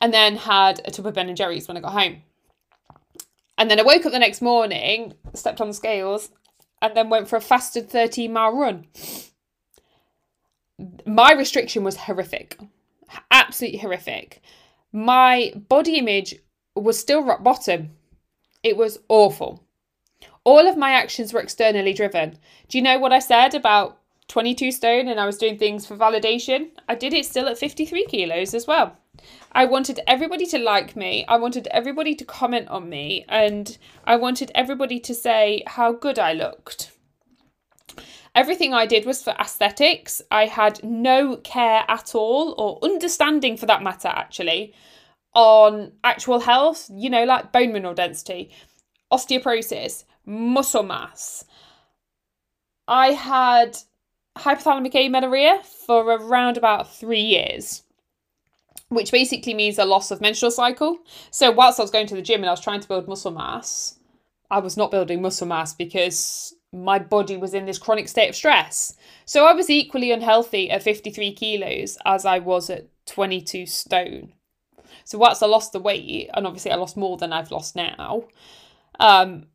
and 0.00 0.12
then 0.12 0.36
had 0.36 0.80
a 0.84 0.90
tub 0.90 1.06
of 1.06 1.14
Ben 1.14 1.28
and 1.28 1.36
Jerry's 1.36 1.68
when 1.68 1.76
I 1.76 1.80
got 1.80 1.92
home. 1.92 2.22
And 3.58 3.70
then 3.70 3.78
I 3.78 3.82
woke 3.82 4.06
up 4.06 4.12
the 4.12 4.18
next 4.18 4.40
morning, 4.40 5.12
stepped 5.34 5.60
on 5.60 5.68
the 5.68 5.74
scales, 5.74 6.30
and 6.82 6.96
then 6.96 7.10
went 7.10 7.28
for 7.28 7.36
a 7.36 7.40
fasted 7.40 7.88
13 7.90 8.32
mile 8.32 8.52
run. 8.52 8.86
My 11.04 11.32
restriction 11.32 11.84
was 11.84 11.96
horrific, 11.96 12.58
absolutely 13.30 13.78
horrific. 13.78 14.40
My 14.92 15.52
body 15.54 15.96
image 15.98 16.34
was 16.74 16.98
still 16.98 17.22
rock 17.22 17.42
bottom. 17.42 17.90
It 18.62 18.76
was 18.76 18.98
awful. 19.08 19.64
All 20.44 20.66
of 20.66 20.76
my 20.76 20.90
actions 20.92 21.32
were 21.32 21.40
externally 21.40 21.92
driven. 21.92 22.38
Do 22.68 22.78
you 22.78 22.82
know 22.82 22.98
what 22.98 23.12
I 23.12 23.18
said 23.18 23.54
about 23.54 23.99
22 24.30 24.70
stone 24.70 25.08
and 25.08 25.18
I 25.18 25.26
was 25.26 25.38
doing 25.38 25.58
things 25.58 25.84
for 25.84 25.96
validation? 25.96 26.70
I 26.88 26.94
did 26.94 27.12
it 27.12 27.26
still 27.26 27.48
at 27.48 27.58
53 27.58 28.06
kilos 28.06 28.54
as 28.54 28.66
well. 28.66 28.96
I 29.52 29.64
wanted 29.64 29.98
everybody 30.06 30.46
to 30.46 30.58
like 30.58 30.94
me. 30.94 31.24
I 31.26 31.36
wanted 31.36 31.66
everybody 31.72 32.14
to 32.14 32.24
comment 32.24 32.68
on 32.68 32.88
me. 32.88 33.24
And 33.28 33.76
I 34.04 34.16
wanted 34.16 34.52
everybody 34.54 35.00
to 35.00 35.14
say 35.14 35.64
how 35.66 35.92
good 35.92 36.18
I 36.18 36.32
looked. 36.32 36.92
Everything 38.36 38.72
I 38.72 38.86
did 38.86 39.04
was 39.04 39.20
for 39.20 39.34
aesthetics. 39.40 40.22
I 40.30 40.46
had 40.46 40.82
no 40.84 41.36
care 41.38 41.82
at 41.88 42.14
all, 42.14 42.54
or 42.56 42.78
understanding 42.88 43.56
for 43.56 43.66
that 43.66 43.82
matter, 43.82 44.08
actually, 44.08 44.72
on 45.34 45.90
actual 46.04 46.38
health, 46.38 46.88
you 46.92 47.10
know, 47.10 47.24
like 47.24 47.50
bone 47.50 47.72
mineral 47.72 47.94
density, 47.94 48.52
osteoporosis, 49.12 50.04
muscle 50.24 50.84
mass. 50.84 51.44
I 52.86 53.08
had 53.08 53.76
hypothalamic 54.38 54.94
amenorrhea 54.94 55.62
for 55.62 56.04
around 56.04 56.56
about 56.56 56.92
three 56.92 57.20
years, 57.20 57.82
which 58.88 59.12
basically 59.12 59.54
means 59.54 59.78
a 59.78 59.84
loss 59.84 60.10
of 60.10 60.20
menstrual 60.20 60.50
cycle. 60.50 60.98
So, 61.30 61.50
whilst 61.50 61.78
I 61.78 61.82
was 61.82 61.90
going 61.90 62.06
to 62.08 62.14
the 62.14 62.22
gym 62.22 62.40
and 62.40 62.48
I 62.48 62.52
was 62.52 62.60
trying 62.60 62.80
to 62.80 62.88
build 62.88 63.08
muscle 63.08 63.30
mass, 63.30 63.98
I 64.50 64.58
was 64.58 64.76
not 64.76 64.90
building 64.90 65.22
muscle 65.22 65.46
mass 65.46 65.74
because 65.74 66.54
my 66.72 66.98
body 66.98 67.36
was 67.36 67.54
in 67.54 67.66
this 67.66 67.78
chronic 67.78 68.08
state 68.08 68.28
of 68.28 68.36
stress. 68.36 68.94
So, 69.24 69.46
I 69.46 69.52
was 69.52 69.70
equally 69.70 70.12
unhealthy 70.12 70.70
at 70.70 70.82
53 70.82 71.32
kilos 71.34 71.98
as 72.04 72.24
I 72.24 72.38
was 72.38 72.70
at 72.70 72.86
22 73.06 73.66
stone. 73.66 74.32
So, 75.04 75.18
whilst 75.18 75.42
I 75.42 75.46
lost 75.46 75.72
the 75.72 75.80
weight, 75.80 76.30
and 76.34 76.46
obviously 76.46 76.70
I 76.70 76.76
lost 76.76 76.96
more 76.96 77.16
than 77.16 77.32
I've 77.32 77.50
lost 77.50 77.74
now, 77.76 78.24
um, 78.98 79.46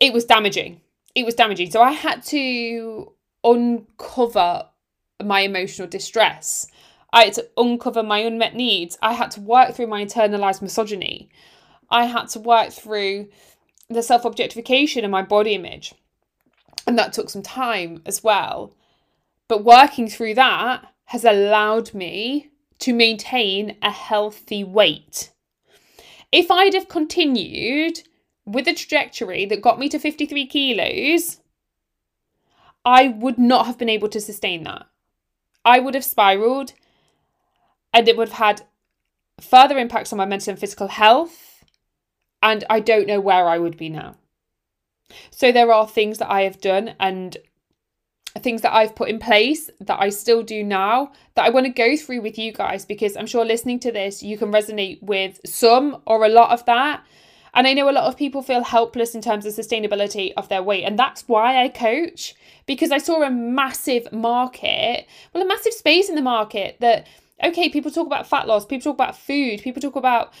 it 0.00 0.12
was 0.12 0.24
damaging. 0.24 0.80
It 1.14 1.24
was 1.24 1.34
damaging. 1.34 1.70
So 1.70 1.82
I 1.82 1.92
had 1.92 2.22
to 2.24 3.12
uncover 3.44 4.66
my 5.22 5.40
emotional 5.40 5.88
distress. 5.88 6.66
I 7.12 7.24
had 7.24 7.34
to 7.34 7.48
uncover 7.56 8.02
my 8.02 8.18
unmet 8.18 8.54
needs. 8.54 8.96
I 9.02 9.14
had 9.14 9.30
to 9.32 9.40
work 9.40 9.74
through 9.74 9.88
my 9.88 10.04
internalized 10.04 10.62
misogyny. 10.62 11.28
I 11.90 12.04
had 12.04 12.28
to 12.28 12.38
work 12.38 12.70
through 12.70 13.28
the 13.88 14.02
self 14.02 14.24
objectification 14.24 15.04
of 15.04 15.10
my 15.10 15.22
body 15.22 15.54
image. 15.54 15.94
And 16.86 16.98
that 16.98 17.12
took 17.12 17.28
some 17.30 17.42
time 17.42 18.02
as 18.06 18.22
well. 18.22 18.74
But 19.48 19.64
working 19.64 20.08
through 20.08 20.34
that 20.34 20.86
has 21.06 21.24
allowed 21.24 21.92
me 21.92 22.50
to 22.78 22.94
maintain 22.94 23.76
a 23.82 23.90
healthy 23.90 24.64
weight. 24.64 25.32
If 26.32 26.50
I'd 26.50 26.74
have 26.74 26.88
continued 26.88 28.02
with 28.46 28.68
a 28.68 28.74
trajectory 28.74 29.44
that 29.46 29.60
got 29.60 29.78
me 29.78 29.88
to 29.88 29.98
53 29.98 30.46
kilos, 30.46 31.39
I 32.84 33.08
would 33.08 33.38
not 33.38 33.66
have 33.66 33.78
been 33.78 33.88
able 33.88 34.08
to 34.08 34.20
sustain 34.20 34.64
that. 34.64 34.86
I 35.64 35.78
would 35.80 35.94
have 35.94 36.04
spiraled 36.04 36.72
and 37.92 38.08
it 38.08 38.16
would 38.16 38.28
have 38.30 38.38
had 38.38 38.62
further 39.40 39.78
impacts 39.78 40.12
on 40.12 40.16
my 40.16 40.24
mental 40.24 40.52
and 40.52 40.58
physical 40.58 40.88
health. 40.88 41.64
And 42.42 42.64
I 42.70 42.80
don't 42.80 43.06
know 43.06 43.20
where 43.20 43.48
I 43.48 43.58
would 43.58 43.76
be 43.76 43.90
now. 43.90 44.16
So 45.30 45.52
there 45.52 45.72
are 45.72 45.86
things 45.86 46.18
that 46.18 46.30
I 46.30 46.42
have 46.42 46.60
done 46.60 46.94
and 46.98 47.36
things 48.38 48.62
that 48.62 48.72
I've 48.72 48.94
put 48.94 49.08
in 49.08 49.18
place 49.18 49.68
that 49.80 50.00
I 50.00 50.08
still 50.10 50.42
do 50.42 50.62
now 50.62 51.12
that 51.34 51.44
I 51.44 51.50
want 51.50 51.66
to 51.66 51.72
go 51.72 51.96
through 51.96 52.22
with 52.22 52.38
you 52.38 52.52
guys 52.52 52.84
because 52.84 53.16
I'm 53.16 53.26
sure 53.26 53.44
listening 53.44 53.80
to 53.80 53.92
this, 53.92 54.22
you 54.22 54.38
can 54.38 54.52
resonate 54.52 55.02
with 55.02 55.40
some 55.44 56.00
or 56.06 56.24
a 56.24 56.28
lot 56.28 56.50
of 56.50 56.64
that. 56.66 57.04
And 57.52 57.66
I 57.66 57.74
know 57.74 57.90
a 57.90 57.92
lot 57.92 58.04
of 58.04 58.16
people 58.16 58.42
feel 58.42 58.62
helpless 58.62 59.14
in 59.14 59.20
terms 59.20 59.44
of 59.44 59.52
sustainability 59.52 60.32
of 60.36 60.48
their 60.48 60.62
weight. 60.62 60.84
And 60.84 60.96
that's 60.96 61.26
why 61.26 61.60
I 61.62 61.68
coach, 61.68 62.34
because 62.66 62.90
I 62.90 62.98
saw 62.98 63.22
a 63.22 63.30
massive 63.30 64.12
market, 64.12 65.06
well, 65.32 65.44
a 65.44 65.46
massive 65.46 65.72
space 65.72 66.08
in 66.08 66.14
the 66.14 66.22
market 66.22 66.76
that, 66.80 67.06
okay, 67.42 67.68
people 67.68 67.90
talk 67.90 68.06
about 68.06 68.26
fat 68.26 68.46
loss, 68.46 68.64
people 68.64 68.92
talk 68.92 68.96
about 68.96 69.16
food, 69.16 69.62
people 69.62 69.80
talk 69.80 69.96
about 69.96 70.32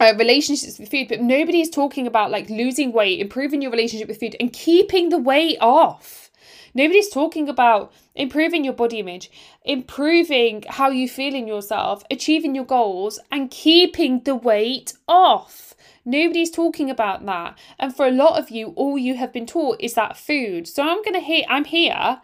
uh, 0.00 0.14
relationships 0.18 0.78
with 0.78 0.90
food, 0.90 1.08
but 1.08 1.20
nobody 1.20 1.60
is 1.60 1.70
talking 1.70 2.06
about 2.06 2.30
like 2.30 2.48
losing 2.48 2.92
weight, 2.92 3.20
improving 3.20 3.62
your 3.62 3.70
relationship 3.70 4.08
with 4.08 4.18
food, 4.18 4.36
and 4.40 4.52
keeping 4.52 5.10
the 5.10 5.18
weight 5.18 5.58
off. 5.60 6.30
Nobody's 6.74 7.10
talking 7.10 7.48
about 7.48 7.92
improving 8.14 8.64
your 8.64 8.72
body 8.72 9.00
image, 9.00 9.30
improving 9.64 10.64
how 10.68 10.90
you 10.90 11.08
feel 11.08 11.34
in 11.34 11.46
yourself, 11.46 12.04
achieving 12.10 12.54
your 12.54 12.64
goals, 12.64 13.18
and 13.30 13.50
keeping 13.50 14.20
the 14.20 14.34
weight 14.34 14.94
off. 15.08 15.69
Nobody's 16.04 16.50
talking 16.50 16.90
about 16.90 17.24
that. 17.26 17.58
And 17.78 17.94
for 17.94 18.06
a 18.06 18.10
lot 18.10 18.38
of 18.38 18.50
you, 18.50 18.68
all 18.68 18.98
you 18.98 19.16
have 19.16 19.32
been 19.32 19.46
taught 19.46 19.80
is 19.80 19.94
that 19.94 20.16
food. 20.16 20.66
So 20.66 20.82
I'm 20.82 21.02
to 21.04 21.20
hear, 21.20 21.44
I'm 21.48 21.64
here 21.64 22.20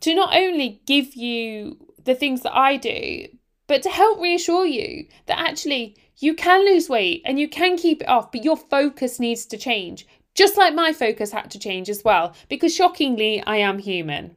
to 0.00 0.14
not 0.14 0.34
only 0.34 0.80
give 0.86 1.14
you 1.14 1.76
the 2.04 2.14
things 2.14 2.42
that 2.42 2.56
I 2.56 2.76
do, 2.76 3.26
but 3.66 3.82
to 3.82 3.90
help 3.90 4.20
reassure 4.20 4.66
you 4.66 5.06
that 5.26 5.38
actually 5.38 5.96
you 6.18 6.34
can 6.34 6.64
lose 6.64 6.88
weight 6.88 7.22
and 7.24 7.38
you 7.38 7.48
can 7.48 7.76
keep 7.76 8.02
it 8.02 8.08
off, 8.08 8.32
but 8.32 8.44
your 8.44 8.56
focus 8.56 9.20
needs 9.20 9.46
to 9.46 9.58
change. 9.58 10.06
Just 10.34 10.56
like 10.56 10.74
my 10.74 10.92
focus 10.92 11.32
had 11.32 11.50
to 11.50 11.58
change 11.58 11.88
as 11.88 12.04
well, 12.04 12.34
because 12.48 12.74
shockingly, 12.74 13.42
I 13.46 13.56
am 13.56 13.78
human. 13.78 14.36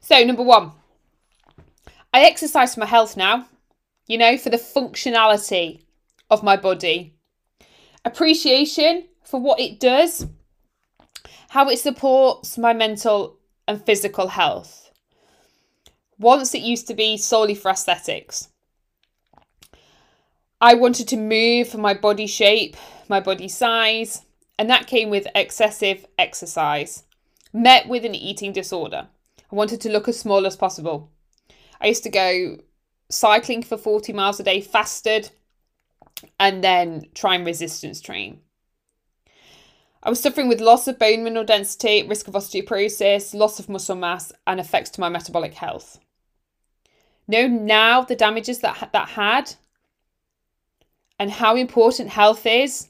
So, 0.00 0.22
number 0.24 0.42
one, 0.42 0.72
I 2.14 2.22
exercise 2.22 2.74
for 2.74 2.80
my 2.80 2.86
health 2.86 3.16
now, 3.16 3.46
you 4.06 4.16
know, 4.16 4.38
for 4.38 4.50
the 4.50 4.56
functionality 4.56 5.82
of 6.30 6.42
my 6.42 6.56
body 6.56 7.15
appreciation 8.06 9.04
for 9.24 9.40
what 9.40 9.58
it 9.58 9.80
does, 9.80 10.26
how 11.48 11.68
it 11.68 11.78
supports 11.78 12.56
my 12.56 12.72
mental 12.72 13.38
and 13.66 13.84
physical 13.84 14.28
health. 14.28 14.92
Once 16.16 16.54
it 16.54 16.62
used 16.62 16.86
to 16.86 16.94
be 16.94 17.16
solely 17.18 17.54
for 17.54 17.70
aesthetics. 17.70 18.48
I 20.60 20.74
wanted 20.74 21.08
to 21.08 21.16
move 21.16 21.68
for 21.68 21.78
my 21.78 21.92
body 21.92 22.28
shape, 22.28 22.76
my 23.08 23.20
body 23.20 23.48
size, 23.48 24.22
and 24.58 24.70
that 24.70 24.86
came 24.86 25.10
with 25.10 25.26
excessive 25.34 26.06
exercise, 26.16 27.02
met 27.52 27.88
with 27.88 28.04
an 28.04 28.14
eating 28.14 28.52
disorder. 28.52 29.08
I 29.52 29.54
wanted 29.54 29.80
to 29.82 29.90
look 29.90 30.08
as 30.08 30.18
small 30.18 30.46
as 30.46 30.56
possible. 30.56 31.10
I 31.80 31.88
used 31.88 32.04
to 32.04 32.10
go 32.10 32.58
cycling 33.10 33.62
for 33.62 33.76
40 33.76 34.12
miles 34.12 34.40
a 34.40 34.44
day 34.44 34.60
fasted 34.60 35.30
and 36.38 36.62
then 36.62 37.06
try 37.14 37.34
and 37.34 37.46
resistance 37.46 38.00
train. 38.00 38.40
I 40.02 40.10
was 40.10 40.20
suffering 40.20 40.48
with 40.48 40.60
loss 40.60 40.86
of 40.86 40.98
bone 40.98 41.24
mineral 41.24 41.44
density, 41.44 42.06
risk 42.06 42.28
of 42.28 42.34
osteoporosis, 42.34 43.34
loss 43.34 43.58
of 43.58 43.68
muscle 43.68 43.96
mass, 43.96 44.32
and 44.46 44.60
effects 44.60 44.90
to 44.90 45.00
my 45.00 45.08
metabolic 45.08 45.54
health. 45.54 45.98
Know 47.26 47.48
now 47.48 48.02
the 48.02 48.14
damages 48.14 48.60
that 48.60 48.90
that 48.92 49.08
had 49.10 49.54
and 51.18 51.30
how 51.30 51.56
important 51.56 52.10
health 52.10 52.46
is. 52.46 52.88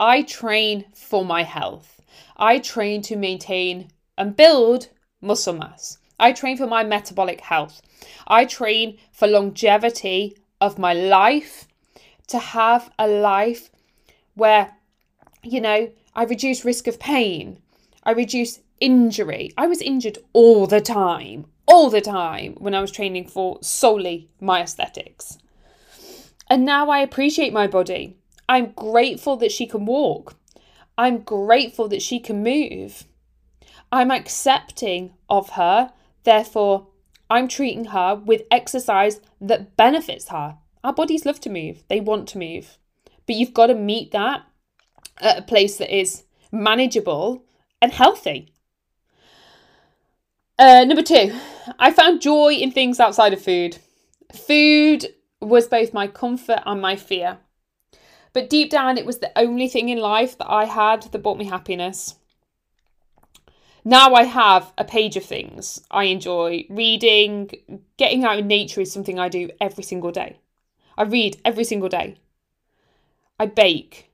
I 0.00 0.22
train 0.22 0.86
for 0.94 1.24
my 1.24 1.42
health. 1.42 2.00
I 2.36 2.58
train 2.58 3.02
to 3.02 3.16
maintain 3.16 3.90
and 4.16 4.34
build 4.34 4.88
muscle 5.20 5.54
mass. 5.54 5.98
I 6.18 6.32
train 6.32 6.56
for 6.56 6.66
my 6.66 6.82
metabolic 6.82 7.40
health. 7.40 7.82
I 8.26 8.46
train 8.46 8.98
for 9.12 9.28
longevity 9.28 10.36
of 10.60 10.78
my 10.78 10.92
life 10.92 11.68
to 12.30 12.38
have 12.38 12.90
a 12.98 13.06
life 13.06 13.70
where, 14.34 14.74
you 15.42 15.60
know, 15.60 15.90
I 16.14 16.24
reduce 16.24 16.64
risk 16.64 16.86
of 16.86 16.98
pain, 16.98 17.60
I 18.02 18.12
reduce 18.12 18.60
injury. 18.80 19.52
I 19.56 19.66
was 19.66 19.82
injured 19.82 20.18
all 20.32 20.66
the 20.66 20.80
time, 20.80 21.46
all 21.66 21.90
the 21.90 22.00
time 22.00 22.54
when 22.58 22.74
I 22.74 22.80
was 22.80 22.90
training 22.90 23.28
for 23.28 23.58
solely 23.60 24.30
my 24.40 24.62
aesthetics. 24.62 25.38
And 26.48 26.64
now 26.64 26.88
I 26.88 27.00
appreciate 27.00 27.52
my 27.52 27.66
body. 27.66 28.16
I'm 28.48 28.72
grateful 28.72 29.36
that 29.36 29.52
she 29.52 29.66
can 29.66 29.86
walk. 29.86 30.34
I'm 30.98 31.18
grateful 31.18 31.88
that 31.88 32.02
she 32.02 32.18
can 32.18 32.42
move. 32.42 33.04
I'm 33.92 34.10
accepting 34.10 35.12
of 35.28 35.50
her, 35.50 35.92
therefore, 36.24 36.88
I'm 37.28 37.46
treating 37.46 37.86
her 37.86 38.16
with 38.16 38.42
exercise 38.50 39.20
that 39.40 39.76
benefits 39.76 40.28
her. 40.28 40.56
Our 40.82 40.92
bodies 40.92 41.26
love 41.26 41.40
to 41.40 41.50
move, 41.50 41.82
they 41.88 42.00
want 42.00 42.28
to 42.28 42.38
move. 42.38 42.78
But 43.26 43.36
you've 43.36 43.54
got 43.54 43.66
to 43.66 43.74
meet 43.74 44.12
that 44.12 44.42
at 45.20 45.38
a 45.38 45.42
place 45.42 45.76
that 45.76 45.94
is 45.94 46.24
manageable 46.50 47.44
and 47.80 47.92
healthy. 47.92 48.52
Uh, 50.58 50.84
number 50.84 51.02
two, 51.02 51.32
I 51.78 51.90
found 51.90 52.20
joy 52.20 52.52
in 52.52 52.70
things 52.70 53.00
outside 53.00 53.32
of 53.32 53.42
food. 53.42 53.78
Food 54.34 55.06
was 55.40 55.68
both 55.68 55.94
my 55.94 56.06
comfort 56.06 56.60
and 56.66 56.80
my 56.82 56.96
fear. 56.96 57.38
But 58.32 58.50
deep 58.50 58.70
down, 58.70 58.98
it 58.98 59.06
was 59.06 59.18
the 59.18 59.32
only 59.36 59.68
thing 59.68 59.88
in 59.88 59.98
life 59.98 60.38
that 60.38 60.50
I 60.50 60.66
had 60.66 61.02
that 61.02 61.22
brought 61.22 61.38
me 61.38 61.46
happiness. 61.46 62.16
Now 63.84 64.14
I 64.14 64.24
have 64.24 64.72
a 64.76 64.84
page 64.84 65.16
of 65.16 65.24
things 65.24 65.82
I 65.90 66.04
enjoy. 66.04 66.66
Reading, 66.68 67.50
getting 67.96 68.24
out 68.24 68.38
in 68.38 68.46
nature 68.46 68.82
is 68.82 68.92
something 68.92 69.18
I 69.18 69.28
do 69.28 69.50
every 69.60 69.82
single 69.82 70.12
day. 70.12 70.38
I 71.00 71.04
read 71.04 71.40
every 71.46 71.64
single 71.64 71.88
day. 71.88 72.16
I 73.38 73.46
bake. 73.46 74.10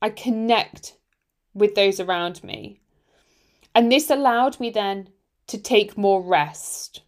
I 0.00 0.08
connect 0.08 0.96
with 1.52 1.74
those 1.74 2.00
around 2.00 2.42
me. 2.42 2.80
And 3.74 3.92
this 3.92 4.08
allowed 4.08 4.58
me 4.58 4.70
then 4.70 5.10
to 5.48 5.58
take 5.58 5.98
more 5.98 6.22
rest. 6.22 7.02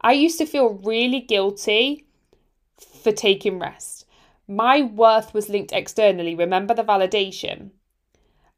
I 0.00 0.12
used 0.12 0.38
to 0.38 0.46
feel 0.46 0.80
really 0.82 1.20
guilty 1.20 2.06
for 3.02 3.12
taking 3.12 3.58
rest. 3.58 4.06
My 4.48 4.80
worth 4.80 5.34
was 5.34 5.50
linked 5.50 5.72
externally. 5.72 6.34
Remember 6.34 6.72
the 6.72 6.82
validation. 6.82 7.72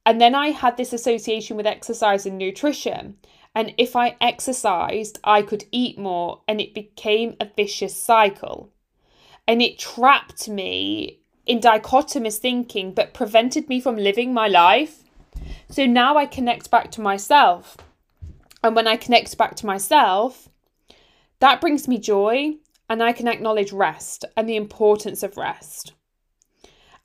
And 0.07 0.21
then 0.21 0.37
I 0.37 0.51
had 0.51 0.77
this 0.77 0.93
association 0.93 1.57
with 1.57 1.67
exercise 1.67 2.27
and 2.27 2.39
nutrition. 2.39 3.17
And 3.57 3.75
if 3.77 3.97
I 3.97 4.17
exercised, 4.21 5.19
I 5.25 5.43
could 5.43 5.65
eat 5.73 5.99
more, 5.99 6.43
and 6.47 6.61
it 6.61 6.75
became 6.75 7.35
a 7.41 7.51
vicious 7.57 8.01
cycle. 8.01 8.71
And 9.47 9.61
it 9.61 9.79
trapped 9.79 10.49
me 10.49 11.21
in 11.47 11.61
dichotomous 11.61 12.39
thinking, 12.39 12.93
but 12.95 13.15
prevented 13.15 13.69
me 13.69 13.81
from 13.81 13.97
living 13.97 14.33
my 14.33 14.49
life. 14.49 15.03
So 15.69 15.87
now 15.87 16.17
I 16.17 16.27
connect 16.27 16.71
back 16.71 16.91
to 16.93 17.01
myself. 17.01 17.77
And 18.63 18.77
when 18.77 18.87
I 18.87 18.97
connect 18.97 19.37
back 19.37 19.57
to 19.57 19.67
myself, 19.67 20.49
that 21.41 21.61
brings 21.61 21.89
me 21.89 21.99
joy, 21.99 22.55
and 22.89 23.03
I 23.03 23.13
can 23.13 23.27
acknowledge 23.27 23.73
rest 23.73 24.25
and 24.37 24.49
the 24.49 24.57
importance 24.57 25.23
of 25.23 25.37
rest. 25.37 25.93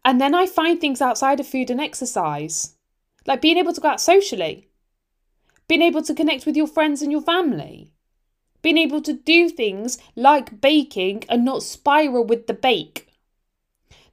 And 0.06 0.22
then 0.22 0.36
I 0.36 0.46
find 0.46 0.80
things 0.80 1.02
outside 1.02 1.40
of 1.40 1.48
food 1.48 1.70
and 1.70 1.82
exercise, 1.82 2.76
like 3.26 3.42
being 3.42 3.58
able 3.58 3.74
to 3.74 3.82
go 3.82 3.90
out 3.90 4.02
socially, 4.02 4.70
being 5.68 5.82
able 5.82 6.04
to 6.04 6.14
connect 6.14 6.46
with 6.46 6.56
your 6.56 6.68
friends 6.68 7.02
and 7.02 7.12
your 7.12 7.22
family, 7.22 7.92
being 8.62 8.78
able 8.78 9.02
to 9.02 9.14
do 9.14 9.50
things 9.50 9.98
like 10.16 10.62
baking 10.62 11.24
and 11.30 11.46
not 11.46 11.64
spiral 11.64 12.24
with 12.24 12.48
the 12.48 12.54
bake. 12.54 13.08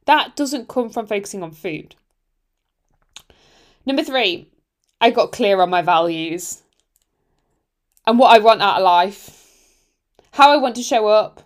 That 0.06 0.36
doesn't 0.36 0.68
come 0.68 0.90
from 0.90 1.06
focusing 1.06 1.42
on 1.42 1.52
food. 1.52 1.94
Number 3.86 4.02
three, 4.02 4.48
I 5.00 5.10
got 5.10 5.32
clear 5.32 5.60
on 5.60 5.70
my 5.70 5.82
values 5.82 6.62
and 8.06 8.18
what 8.18 8.34
I 8.34 8.38
want 8.38 8.62
out 8.62 8.78
of 8.78 8.84
life, 8.84 9.78
how 10.32 10.52
I 10.52 10.56
want 10.56 10.76
to 10.76 10.82
show 10.82 11.08
up, 11.08 11.42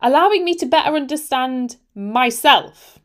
allowing 0.00 0.44
me 0.44 0.54
to 0.56 0.66
better 0.66 0.94
understand 0.94 1.76
myself. 1.94 2.98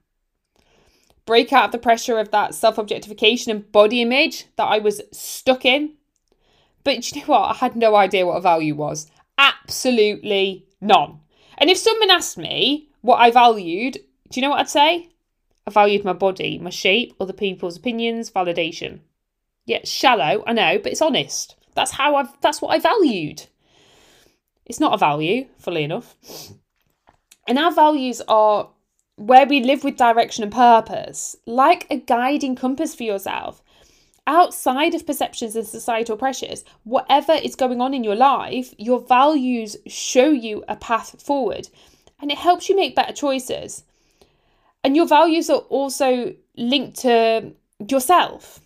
Break 1.25 1.53
out 1.53 1.65
of 1.65 1.71
the 1.71 1.77
pressure 1.77 2.19
of 2.19 2.31
that 2.31 2.53
self 2.53 2.77
objectification 2.77 3.51
and 3.51 3.71
body 3.71 4.01
image 4.01 4.47
that 4.57 4.65
I 4.65 4.79
was 4.79 5.01
stuck 5.11 5.63
in. 5.65 5.93
But 6.83 7.15
you 7.15 7.21
know 7.21 7.27
what? 7.27 7.51
I 7.51 7.53
had 7.53 7.75
no 7.75 7.95
idea 7.95 8.25
what 8.25 8.37
a 8.37 8.41
value 8.41 8.75
was. 8.75 9.09
Absolutely 9.37 10.65
none. 10.81 11.19
And 11.57 11.69
if 11.69 11.77
someone 11.77 12.09
asked 12.09 12.37
me 12.37 12.89
what 13.01 13.17
I 13.17 13.31
valued, 13.31 13.93
do 13.93 14.39
you 14.39 14.41
know 14.41 14.49
what 14.49 14.59
I'd 14.59 14.69
say? 14.69 15.09
I 15.65 15.71
valued 15.71 16.03
my 16.03 16.13
body, 16.13 16.59
my 16.59 16.69
shape, 16.69 17.15
other 17.19 17.33
people's 17.33 17.77
opinions, 17.77 18.29
validation. 18.29 18.99
Yeah, 19.65 19.79
shallow, 19.85 20.43
I 20.45 20.53
know, 20.53 20.77
but 20.77 20.91
it's 20.91 21.01
honest. 21.01 21.55
That's 21.73 21.91
how 21.91 22.15
I've 22.15 22.39
that's 22.41 22.61
what 22.61 22.75
I 22.75 22.79
valued. 22.79 23.47
It's 24.65 24.79
not 24.79 24.93
a 24.93 24.97
value, 24.97 25.47
fully 25.57 25.83
enough. 25.83 26.15
And 27.47 27.57
our 27.57 27.71
values 27.71 28.21
are 28.27 28.69
where 29.15 29.45
we 29.45 29.63
live 29.63 29.83
with 29.83 29.97
direction 29.97 30.43
and 30.43 30.51
purpose, 30.51 31.35
like 31.45 31.87
a 31.89 31.97
guiding 31.97 32.55
compass 32.55 32.95
for 32.95 33.03
yourself. 33.03 33.62
Outside 34.25 34.95
of 34.95 35.05
perceptions 35.05 35.55
and 35.55 35.67
societal 35.67 36.15
pressures, 36.15 36.63
whatever 36.83 37.33
is 37.33 37.55
going 37.55 37.81
on 37.81 37.93
in 37.93 38.03
your 38.03 38.15
life, 38.15 38.73
your 38.77 39.01
values 39.01 39.75
show 39.87 40.29
you 40.29 40.63
a 40.67 40.77
path 40.77 41.21
forward 41.21 41.67
and 42.21 42.31
it 42.31 42.37
helps 42.37 42.69
you 42.69 42.75
make 42.75 42.95
better 42.95 43.11
choices. 43.11 43.83
And 44.83 44.95
your 44.95 45.07
values 45.07 45.49
are 45.49 45.59
also 45.69 46.33
linked 46.55 46.99
to 46.99 47.51
yourself 47.89 48.61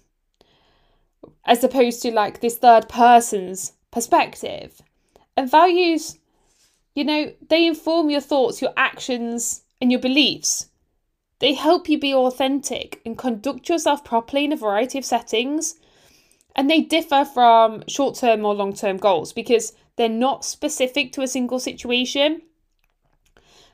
as 1.46 1.64
opposed 1.64 2.02
to 2.02 2.12
like 2.12 2.42
this 2.42 2.58
third 2.58 2.88
person's 2.88 3.74
perspective. 3.90 4.82
And 5.36 5.50
values, 5.50 6.20
you 6.94 7.04
know, 7.04 7.34
they 7.50 7.66
inform 7.66 8.10
your 8.10 8.22
thoughts, 8.22 8.62
your 8.62 8.74
actions, 8.78 9.64
and 9.82 9.92
your 9.92 10.02
beliefs. 10.02 10.68
They 11.40 11.54
help 11.54 11.88
you 11.88 12.00
be 12.00 12.14
authentic 12.14 13.02
and 13.06 13.18
conduct 13.18 13.70
yourself 13.70 14.04
properly 14.04 14.46
in 14.46 14.52
a 14.52 14.58
variety 14.58 14.98
of 14.98 15.06
settings. 15.06 15.76
And 16.56 16.70
they 16.70 16.82
differ 16.82 17.26
from 17.26 17.84
short 17.88 18.16
term 18.16 18.44
or 18.44 18.56
long 18.56 18.74
term 18.74 18.98
goals 18.98 19.34
because 19.34 19.74
they're 19.96 20.10
not 20.10 20.46
specific 20.46 21.12
to 21.14 21.22
a 21.22 21.28
single 21.28 21.60
situation. 21.60 22.42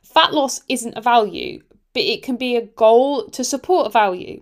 Fat 0.02 0.34
loss 0.34 0.62
isn't 0.67 0.97
a 0.97 1.02
value, 1.02 1.63
but 1.93 2.04
it 2.04 2.23
can 2.23 2.36
be 2.36 2.56
a 2.56 2.65
goal 2.65 3.28
to 3.30 3.43
support 3.43 3.88
a 3.88 3.89
value. 3.89 4.41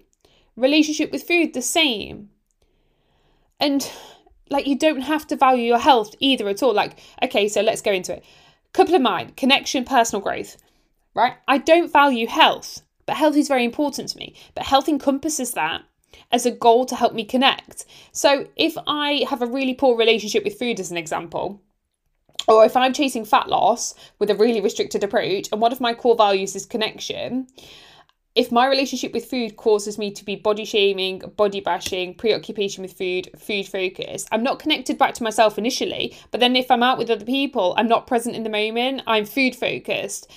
Relationship 0.55 1.11
with 1.11 1.23
food, 1.23 1.53
the 1.53 1.61
same. 1.61 2.29
And 3.59 3.89
like 4.49 4.67
you 4.67 4.77
don't 4.77 5.01
have 5.01 5.27
to 5.27 5.35
value 5.35 5.63
your 5.63 5.79
health 5.79 6.15
either 6.19 6.49
at 6.49 6.61
all. 6.63 6.73
Like, 6.73 6.99
okay, 7.23 7.47
so 7.47 7.61
let's 7.61 7.81
go 7.81 7.91
into 7.91 8.17
it. 8.17 8.25
Couple 8.73 8.95
of 8.95 9.01
mine, 9.01 9.33
connection, 9.37 9.85
personal 9.85 10.21
growth, 10.21 10.57
right? 11.13 11.33
I 11.47 11.57
don't 11.57 11.91
value 11.91 12.27
health, 12.27 12.81
but 13.11 13.17
health 13.17 13.35
is 13.35 13.49
very 13.49 13.65
important 13.65 14.07
to 14.07 14.17
me. 14.17 14.33
But 14.55 14.63
health 14.63 14.87
encompasses 14.87 15.51
that 15.51 15.81
as 16.31 16.45
a 16.45 16.49
goal 16.49 16.85
to 16.85 16.95
help 16.95 17.13
me 17.13 17.25
connect. 17.25 17.83
So 18.13 18.47
if 18.55 18.77
I 18.87 19.25
have 19.29 19.41
a 19.41 19.45
really 19.45 19.73
poor 19.73 19.97
relationship 19.97 20.45
with 20.45 20.57
food, 20.57 20.79
as 20.79 20.91
an 20.91 20.95
example, 20.97 21.61
or 22.47 22.63
if 22.63 22.77
I'm 22.77 22.93
chasing 22.93 23.25
fat 23.25 23.49
loss 23.49 23.95
with 24.19 24.29
a 24.29 24.35
really 24.35 24.61
restricted 24.61 25.03
approach, 25.03 25.49
and 25.51 25.59
one 25.59 25.73
of 25.73 25.81
my 25.81 25.93
core 25.93 26.15
values 26.15 26.55
is 26.55 26.65
connection, 26.65 27.47
if 28.33 28.49
my 28.49 28.65
relationship 28.65 29.11
with 29.11 29.25
food 29.25 29.57
causes 29.57 29.97
me 29.97 30.09
to 30.11 30.23
be 30.23 30.37
body 30.37 30.63
shaming, 30.63 31.19
body 31.35 31.59
bashing, 31.59 32.13
preoccupation 32.13 32.81
with 32.81 32.93
food, 32.93 33.29
food 33.37 33.67
focus, 33.67 34.25
I'm 34.31 34.41
not 34.41 34.59
connected 34.59 34.97
back 34.97 35.15
to 35.15 35.23
myself 35.23 35.57
initially. 35.57 36.15
But 36.31 36.39
then 36.39 36.55
if 36.55 36.71
I'm 36.71 36.81
out 36.81 36.97
with 36.97 37.09
other 37.09 37.25
people, 37.25 37.73
I'm 37.75 37.89
not 37.89 38.07
present 38.07 38.37
in 38.37 38.43
the 38.43 38.49
moment, 38.49 39.01
I'm 39.05 39.25
food 39.25 39.53
focused. 39.53 40.31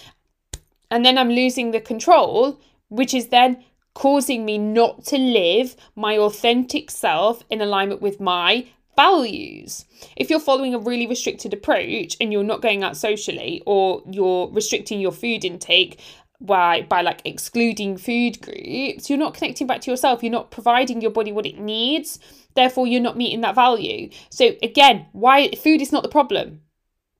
And 0.94 1.04
then 1.04 1.18
I'm 1.18 1.28
losing 1.28 1.72
the 1.72 1.80
control, 1.80 2.60
which 2.88 3.14
is 3.14 3.26
then 3.26 3.64
causing 3.94 4.44
me 4.44 4.58
not 4.58 5.04
to 5.06 5.18
live 5.18 5.74
my 5.96 6.16
authentic 6.16 6.88
self 6.88 7.42
in 7.50 7.60
alignment 7.60 8.00
with 8.00 8.20
my 8.20 8.68
values. 8.94 9.86
If 10.14 10.30
you're 10.30 10.38
following 10.38 10.72
a 10.72 10.78
really 10.78 11.08
restricted 11.08 11.52
approach 11.52 12.16
and 12.20 12.32
you're 12.32 12.44
not 12.44 12.62
going 12.62 12.84
out 12.84 12.96
socially 12.96 13.60
or 13.66 14.04
you're 14.08 14.48
restricting 14.52 15.00
your 15.00 15.10
food 15.10 15.44
intake 15.44 15.98
by 16.40 16.82
by 16.82 17.00
like 17.00 17.22
excluding 17.24 17.96
food 17.96 18.40
groups 18.40 19.08
you're 19.08 19.18
not 19.18 19.34
connecting 19.34 19.66
back 19.66 19.80
to 19.80 19.90
yourself. 19.90 20.22
You're 20.22 20.30
not 20.30 20.52
providing 20.52 21.00
your 21.00 21.10
body 21.10 21.32
what 21.32 21.46
it 21.46 21.58
needs. 21.58 22.20
Therefore 22.54 22.86
you're 22.86 23.00
not 23.00 23.16
meeting 23.16 23.40
that 23.40 23.56
value. 23.56 24.10
So 24.30 24.52
again 24.62 25.06
why 25.10 25.50
food 25.56 25.82
is 25.82 25.90
not 25.90 26.04
the 26.04 26.08
problem 26.08 26.60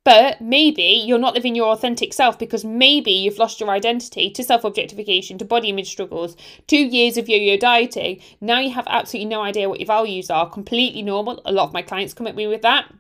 but 0.05 0.41
maybe 0.41 1.03
you're 1.07 1.19
not 1.19 1.35
living 1.35 1.55
your 1.55 1.69
authentic 1.69 2.13
self 2.13 2.39
because 2.39 2.65
maybe 2.65 3.11
you've 3.11 3.39
lost 3.39 3.59
your 3.59 3.71
identity 3.71 4.31
to 4.31 4.45
self 4.45 4.63
objectification, 4.63 5.39
to 5.39 5.45
body 5.45 5.71
image 5.71 5.91
struggles, 5.91 6.37
two 6.67 6.77
years 6.77 7.17
of 7.17 7.29
yo 7.29 7.37
yo 7.37 7.57
dieting. 7.57 8.21
Now 8.41 8.61
you 8.61 8.71
have 8.71 8.87
absolutely 8.87 9.31
no 9.31 9.43
idea 9.43 9.69
what 9.69 9.81
your 9.81 9.87
values 9.87 10.29
are. 10.29 10.49
Completely 10.49 11.03
normal. 11.03 11.41
A 11.47 11.53
lot 11.53 11.65
of 11.67 11.73
my 11.73 11.83
clients 11.83 12.13
come 12.13 12.27
at 12.27 12.37
me 12.37 12.47
with 12.47 12.63
that. 12.63 12.93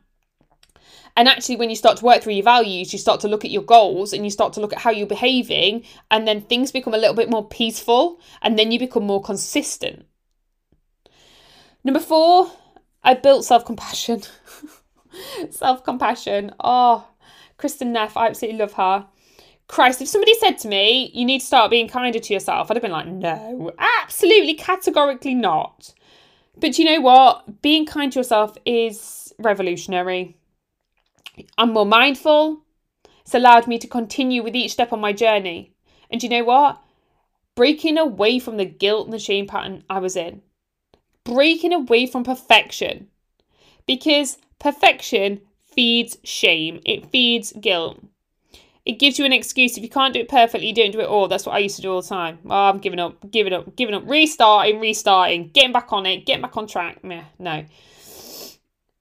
And 1.16 1.28
actually, 1.28 1.56
when 1.56 1.70
you 1.70 1.76
start 1.76 1.98
to 1.98 2.04
work 2.04 2.22
through 2.22 2.32
your 2.32 2.42
values, 2.42 2.92
you 2.92 2.98
start 2.98 3.20
to 3.20 3.28
look 3.28 3.44
at 3.44 3.50
your 3.50 3.62
goals 3.62 4.12
and 4.12 4.24
you 4.24 4.30
start 4.30 4.52
to 4.54 4.60
look 4.60 4.72
at 4.72 4.80
how 4.80 4.90
you're 4.90 5.06
behaving, 5.06 5.84
and 6.10 6.26
then 6.26 6.40
things 6.40 6.72
become 6.72 6.94
a 6.94 6.98
little 6.98 7.14
bit 7.14 7.30
more 7.30 7.46
peaceful, 7.46 8.18
and 8.42 8.58
then 8.58 8.72
you 8.72 8.80
become 8.80 9.04
more 9.04 9.22
consistent. 9.22 10.06
Number 11.84 12.00
four, 12.00 12.50
I 13.04 13.14
built 13.14 13.44
self 13.44 13.64
compassion. 13.64 14.22
self 15.50 15.85
compassion. 15.85 16.53
Oh, 16.61 17.07
Kristin 17.59 17.88
Neff, 17.88 18.16
I 18.16 18.27
absolutely 18.27 18.59
love 18.59 18.72
her. 18.74 19.07
Christ, 19.66 20.03
if 20.03 20.09
somebody 20.09 20.35
said 20.35 20.59
to 20.59 20.68
me, 20.68 21.11
you 21.14 21.24
need 21.24 21.40
to 21.40 21.46
start 21.46 21.70
being 21.70 21.88
kinder 21.88 22.18
to 22.18 22.35
yourself, 22.35 22.70
I'd 22.70 22.77
have 22.77 22.83
been 22.83 22.92
like, 22.92 23.07
no, 23.07 23.72
absolutely, 24.03 24.55
categorically 24.55 25.35
not. 25.35 25.94
But 26.59 26.79
you 26.79 26.85
know 26.85 27.00
what? 27.00 27.62
Being 27.62 27.87
kind 27.87 28.12
to 28.12 28.20
yourself 28.20 28.57
is 28.66 29.33
revolutionary 29.38 30.37
I'm 31.59 31.72
more 31.72 31.87
mindful. 31.87 32.62
It's 33.22 33.35
allowed 33.35 33.66
me 33.66 33.79
to 33.79 33.88
continue 33.88 34.42
with 34.42 34.55
each 34.55 34.72
step 34.72 34.92
on 34.92 35.00
my 35.00 35.12
journey. 35.12 35.72
And 36.11 36.22
you 36.22 36.29
know 36.29 36.44
what? 36.44 36.83
Breaking 37.55 37.98
away 37.98 38.38
from 38.38 38.57
the 38.57 38.64
guilt 38.64 39.07
and 39.07 39.12
the 39.12 39.18
shame 39.18 39.46
pattern 39.46 39.85
I 39.88 39.98
was 39.98 40.16
in. 40.16 40.42
Breaking 41.24 41.72
away 41.72 42.07
from 42.07 42.24
perfection. 42.24 43.09
Because 43.87 44.38
perfection 44.64 45.42
feeds 45.62 46.16
shame, 46.24 46.81
it 46.87 47.11
feeds 47.11 47.53
guilt. 47.61 48.03
It 48.87 48.98
gives 48.98 49.18
you 49.18 49.27
an 49.27 49.33
excuse. 49.33 49.77
If 49.77 49.83
you 49.83 49.90
can't 49.90 50.14
do 50.14 50.20
it 50.20 50.29
perfectly, 50.29 50.68
you 50.68 50.74
don't 50.74 50.90
do 50.90 51.00
it 51.00 51.07
all. 51.07 51.29
That's 51.29 51.44
what 51.44 51.55
I 51.55 51.59
used 51.59 51.77
to 51.77 51.83
do 51.83 51.92
all 51.92 52.00
the 52.00 52.09
time. 52.09 52.38
Oh, 52.46 52.70
I'm 52.70 52.79
giving 52.79 52.98
up, 52.98 53.31
giving 53.31 53.53
up, 53.53 53.77
giving 53.77 53.94
up, 53.94 54.05
restarting, 54.07 54.81
restarting, 54.81 55.48
getting 55.48 55.72
back 55.72 55.92
on 55.92 56.07
it, 56.07 56.24
getting 56.24 56.40
back 56.40 56.57
on 56.57 56.66
track. 56.66 57.05
Meh, 57.05 57.24
no. 57.38 57.66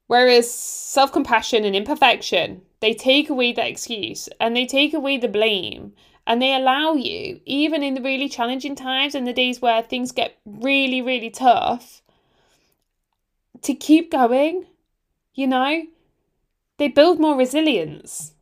Whereas 0.07 0.53
self 0.53 1.13
compassion 1.13 1.63
and 1.63 1.77
imperfection, 1.77 2.61
they 2.81 2.93
take 2.93 3.29
away 3.29 3.53
that 3.53 3.67
excuse 3.67 4.27
and 4.41 4.57
they 4.57 4.65
take 4.65 4.93
away 4.93 5.17
the 5.17 5.29
blame 5.29 5.93
and 6.27 6.41
they 6.41 6.53
allow 6.53 6.93
you, 6.93 7.39
even 7.45 7.83
in 7.83 7.93
the 7.93 8.01
really 8.01 8.27
challenging 8.27 8.75
times 8.75 9.15
and 9.15 9.25
the 9.25 9.31
days 9.31 9.61
where 9.61 9.81
things 9.81 10.11
get 10.11 10.37
really, 10.45 11.01
really 11.01 11.29
tough, 11.29 12.01
to 13.61 13.73
keep 13.73 14.11
going. 14.11 14.65
You 15.33 15.47
know, 15.47 15.83
they 16.77 16.87
build 16.87 17.19
more 17.19 17.35
resilience 17.35 18.33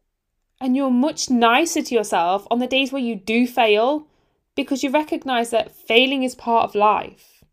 and 0.60 0.76
you're 0.76 0.92
much 0.92 1.30
nicer 1.30 1.82
to 1.82 1.96
yourself 1.96 2.46
on 2.52 2.60
the 2.60 2.68
days 2.68 2.92
where 2.92 3.02
you 3.02 3.16
do 3.16 3.48
fail 3.48 4.08
because 4.56 4.84
you 4.84 4.90
recognize 4.90 5.50
that 5.50 5.72
failing 5.72 6.24
is 6.24 6.36
part 6.36 6.66
of 6.66 6.76
life. 6.76 7.44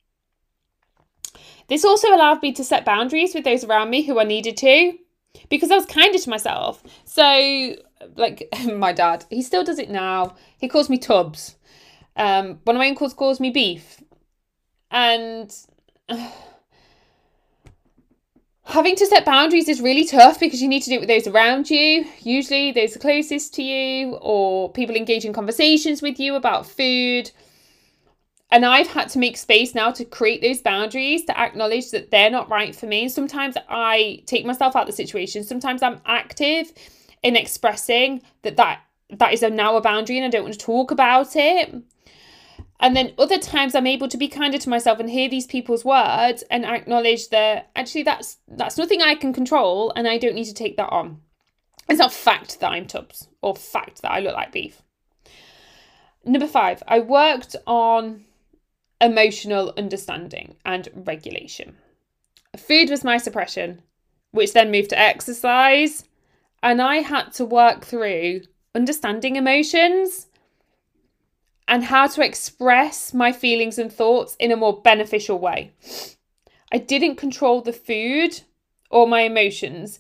This 1.68 1.84
also 1.84 2.08
allowed 2.08 2.42
me 2.42 2.52
to 2.52 2.64
set 2.64 2.84
boundaries 2.84 3.34
with 3.34 3.44
those 3.44 3.64
around 3.64 3.90
me 3.90 4.02
who 4.02 4.18
I 4.18 4.24
needed 4.24 4.56
to 4.58 4.98
because 5.48 5.70
I 5.70 5.76
was 5.76 5.86
kinder 5.86 6.18
to 6.18 6.30
myself. 6.30 6.82
So, 7.04 7.76
like 8.16 8.48
my 8.74 8.92
dad, 8.92 9.24
he 9.30 9.42
still 9.42 9.64
does 9.64 9.78
it 9.78 9.90
now. 9.90 10.34
He 10.58 10.68
calls 10.68 10.90
me 10.90 10.98
Tubbs. 10.98 11.56
Um, 12.16 12.60
one 12.64 12.76
of 12.76 12.80
my 12.80 12.88
uncles 12.88 13.14
calls 13.14 13.40
me 13.40 13.50
Beef. 13.50 14.02
And. 14.90 15.54
Uh, 16.10 16.30
having 18.68 18.94
to 18.96 19.06
set 19.06 19.24
boundaries 19.24 19.68
is 19.68 19.80
really 19.80 20.04
tough 20.04 20.38
because 20.38 20.60
you 20.60 20.68
need 20.68 20.82
to 20.82 20.90
do 20.90 20.96
it 20.96 21.00
with 21.00 21.08
those 21.08 21.26
around 21.26 21.70
you, 21.70 22.04
usually 22.20 22.70
those 22.70 22.96
closest 22.98 23.54
to 23.54 23.62
you, 23.62 24.14
or 24.16 24.70
people 24.70 24.94
engage 24.94 25.24
in 25.24 25.32
conversations 25.32 26.02
with 26.02 26.20
you 26.20 26.34
about 26.34 26.66
food. 26.66 27.30
And 28.50 28.64
I've 28.64 28.86
had 28.86 29.08
to 29.10 29.18
make 29.18 29.36
space 29.36 29.74
now 29.74 29.90
to 29.92 30.04
create 30.04 30.42
those 30.42 30.60
boundaries, 30.60 31.24
to 31.24 31.38
acknowledge 31.38 31.90
that 31.90 32.10
they're 32.10 32.30
not 32.30 32.50
right 32.50 32.76
for 32.76 32.86
me. 32.86 33.02
And 33.02 33.12
Sometimes 33.12 33.56
I 33.68 34.22
take 34.26 34.44
myself 34.44 34.76
out 34.76 34.82
of 34.82 34.88
the 34.88 34.92
situation. 34.92 35.44
Sometimes 35.44 35.82
I'm 35.82 36.00
active 36.06 36.70
in 37.22 37.36
expressing 37.36 38.22
that 38.42 38.56
that, 38.56 38.82
that 39.10 39.32
is 39.32 39.42
a 39.42 39.50
now 39.50 39.76
a 39.76 39.80
boundary 39.80 40.18
and 40.18 40.26
I 40.26 40.30
don't 40.30 40.44
want 40.44 40.54
to 40.54 40.60
talk 40.60 40.90
about 40.90 41.36
it. 41.36 41.74
And 42.80 42.96
then 42.96 43.12
other 43.18 43.38
times 43.38 43.74
I'm 43.74 43.86
able 43.86 44.08
to 44.08 44.16
be 44.16 44.28
kinder 44.28 44.58
to 44.58 44.68
myself 44.68 45.00
and 45.00 45.10
hear 45.10 45.28
these 45.28 45.46
people's 45.46 45.84
words 45.84 46.44
and 46.50 46.64
acknowledge 46.64 47.30
that 47.30 47.70
actually 47.74 48.04
that's 48.04 48.38
that's 48.46 48.78
nothing 48.78 49.02
I 49.02 49.14
can 49.14 49.32
control 49.32 49.92
and 49.96 50.06
I 50.06 50.18
don't 50.18 50.34
need 50.34 50.44
to 50.44 50.54
take 50.54 50.76
that 50.76 50.90
on. 50.90 51.20
It's 51.88 51.98
not 51.98 52.12
fact 52.12 52.60
that 52.60 52.70
I'm 52.70 52.86
Tubbs 52.86 53.28
or 53.42 53.56
fact 53.56 54.02
that 54.02 54.12
I 54.12 54.20
look 54.20 54.34
like 54.34 54.52
beef. 54.52 54.82
Number 56.24 56.46
five, 56.46 56.82
I 56.86 57.00
worked 57.00 57.56
on 57.66 58.24
emotional 59.00 59.72
understanding 59.76 60.56
and 60.64 60.88
regulation. 60.94 61.76
Food 62.56 62.90
was 62.90 63.04
my 63.04 63.16
suppression, 63.16 63.82
which 64.32 64.52
then 64.52 64.70
moved 64.70 64.90
to 64.90 64.98
exercise. 64.98 66.04
And 66.62 66.82
I 66.82 66.96
had 66.96 67.32
to 67.34 67.44
work 67.44 67.84
through 67.84 68.42
understanding 68.74 69.36
emotions 69.36 70.27
and 71.68 71.84
how 71.84 72.06
to 72.06 72.24
express 72.24 73.12
my 73.12 73.30
feelings 73.30 73.78
and 73.78 73.92
thoughts 73.92 74.34
in 74.40 74.50
a 74.50 74.56
more 74.56 74.80
beneficial 74.80 75.38
way. 75.38 75.72
I 76.72 76.78
didn't 76.78 77.16
control 77.16 77.60
the 77.60 77.74
food 77.74 78.40
or 78.90 79.06
my 79.06 79.20
emotions. 79.20 79.98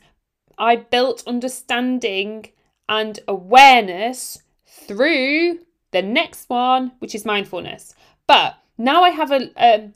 I 0.56 0.76
built 0.76 1.22
understanding 1.26 2.50
and 2.88 3.20
awareness 3.28 4.42
through 4.66 5.60
the 5.90 6.02
next 6.02 6.48
one, 6.48 6.92
which 7.00 7.14
is 7.14 7.24
mindfulness. 7.26 7.94
But 8.26 8.56
now 8.78 9.02
I 9.02 9.10
have 9.10 9.30
a 9.30 9.50
um, 9.56 9.94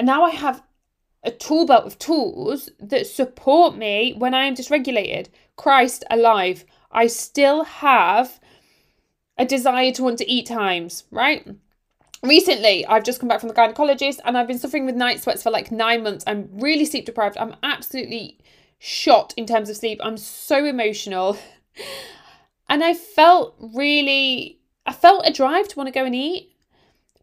now 0.00 0.24
I 0.24 0.30
have 0.30 0.62
a 1.22 1.30
tool 1.30 1.66
belt 1.66 1.86
of 1.86 1.98
tools 1.98 2.70
that 2.78 3.06
support 3.06 3.76
me 3.76 4.14
when 4.18 4.34
I 4.34 4.44
am 4.44 4.54
dysregulated. 4.54 5.28
Christ 5.56 6.04
alive, 6.10 6.64
I 6.90 7.06
still 7.06 7.64
have 7.64 8.40
a 9.38 9.44
desire 9.44 9.92
to 9.92 10.02
want 10.02 10.18
to 10.18 10.30
eat 10.30 10.46
times, 10.46 11.04
right? 11.10 11.46
Recently, 12.22 12.86
I've 12.86 13.04
just 13.04 13.20
come 13.20 13.28
back 13.28 13.40
from 13.40 13.48
the 13.48 13.54
gynecologist 13.54 14.20
and 14.24 14.36
I've 14.36 14.48
been 14.48 14.58
suffering 14.58 14.86
with 14.86 14.96
night 14.96 15.22
sweats 15.22 15.42
for 15.42 15.50
like 15.50 15.70
nine 15.70 16.02
months. 16.02 16.24
I'm 16.26 16.48
really 16.52 16.84
sleep 16.84 17.04
deprived. 17.04 17.36
I'm 17.36 17.56
absolutely 17.62 18.38
shot 18.78 19.34
in 19.36 19.46
terms 19.46 19.68
of 19.68 19.76
sleep. 19.76 20.00
I'm 20.02 20.16
so 20.16 20.64
emotional. 20.64 21.38
And 22.68 22.82
I 22.82 22.94
felt 22.94 23.54
really, 23.60 24.58
I 24.86 24.92
felt 24.92 25.26
a 25.26 25.32
drive 25.32 25.68
to 25.68 25.76
want 25.76 25.86
to 25.86 25.92
go 25.92 26.04
and 26.04 26.14
eat. 26.14 26.52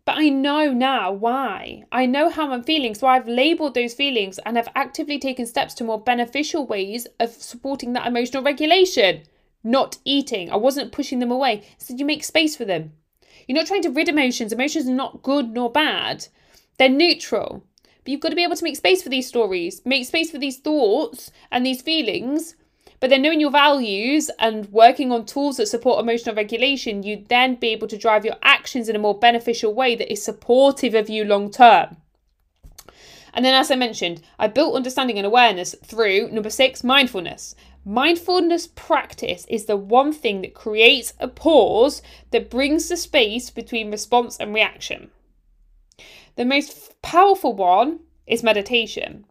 But 0.05 0.17
I 0.17 0.29
know 0.29 0.71
now 0.73 1.11
why. 1.11 1.83
I 1.91 2.05
know 2.05 2.29
how 2.29 2.51
I'm 2.51 2.63
feeling. 2.63 2.93
So 2.93 3.07
I've 3.07 3.27
labeled 3.27 3.73
those 3.73 3.93
feelings 3.93 4.39
and 4.39 4.57
I've 4.57 4.69
actively 4.75 5.17
taken 5.17 5.45
steps 5.45 5.73
to 5.75 5.83
more 5.83 6.01
beneficial 6.01 6.65
ways 6.65 7.07
of 7.19 7.29
supporting 7.29 7.93
that 7.93 8.07
emotional 8.07 8.43
regulation 8.43 9.23
not 9.63 9.97
eating. 10.05 10.51
I 10.51 10.55
wasn't 10.57 10.91
pushing 10.91 11.19
them 11.19 11.31
away. 11.31 11.61
I 11.61 11.65
said 11.77 11.99
you 11.99 12.05
make 12.05 12.23
space 12.23 12.55
for 12.55 12.65
them. 12.65 12.93
You're 13.47 13.57
not 13.57 13.67
trying 13.67 13.83
to 13.83 13.89
rid 13.89 14.09
emotions. 14.09 14.53
Emotions 14.53 14.87
are 14.87 14.93
not 14.93 15.21
good 15.21 15.51
nor 15.51 15.71
bad. 15.71 16.27
They're 16.77 16.89
neutral. 16.89 17.65
But 18.03 18.11
you've 18.11 18.21
got 18.21 18.29
to 18.29 18.35
be 18.35 18.43
able 18.43 18.55
to 18.55 18.63
make 18.63 18.75
space 18.75 19.01
for 19.01 19.09
these 19.09 19.27
stories, 19.27 19.81
make 19.85 20.05
space 20.05 20.31
for 20.31 20.37
these 20.37 20.57
thoughts 20.57 21.31
and 21.51 21.65
these 21.65 21.81
feelings. 21.81 22.55
But 22.99 23.09
then 23.09 23.21
knowing 23.21 23.41
your 23.41 23.51
values 23.51 24.29
and 24.39 24.71
working 24.71 25.11
on 25.11 25.25
tools 25.25 25.57
that 25.57 25.67
support 25.67 25.99
emotional 25.99 26.35
regulation, 26.35 27.03
you'd 27.03 27.27
then 27.27 27.55
be 27.55 27.69
able 27.69 27.87
to 27.87 27.97
drive 27.97 28.25
your 28.25 28.37
actions 28.43 28.87
in 28.87 28.95
a 28.95 28.99
more 28.99 29.17
beneficial 29.17 29.73
way 29.73 29.95
that 29.95 30.11
is 30.11 30.23
supportive 30.23 30.93
of 30.95 31.09
you 31.09 31.25
long 31.25 31.51
term. 31.51 31.97
And 33.33 33.43
then, 33.43 33.53
as 33.55 33.71
I 33.71 33.75
mentioned, 33.75 34.21
I 34.37 34.47
built 34.47 34.75
understanding 34.75 35.17
and 35.17 35.25
awareness 35.25 35.75
through 35.83 36.29
number 36.31 36.49
six, 36.49 36.83
mindfulness. 36.83 37.55
Mindfulness 37.85 38.67
practice 38.67 39.45
is 39.49 39.65
the 39.65 39.75
one 39.75 40.13
thing 40.13 40.41
that 40.41 40.53
creates 40.53 41.13
a 41.19 41.27
pause 41.27 42.01
that 42.31 42.49
brings 42.49 42.87
the 42.87 42.95
space 42.95 43.49
between 43.49 43.91
response 43.91 44.37
and 44.37 44.53
reaction. 44.53 45.11
The 46.35 46.45
most 46.45 47.01
powerful 47.01 47.53
one 47.53 47.99
is 48.25 48.41
meditation. 48.41 49.25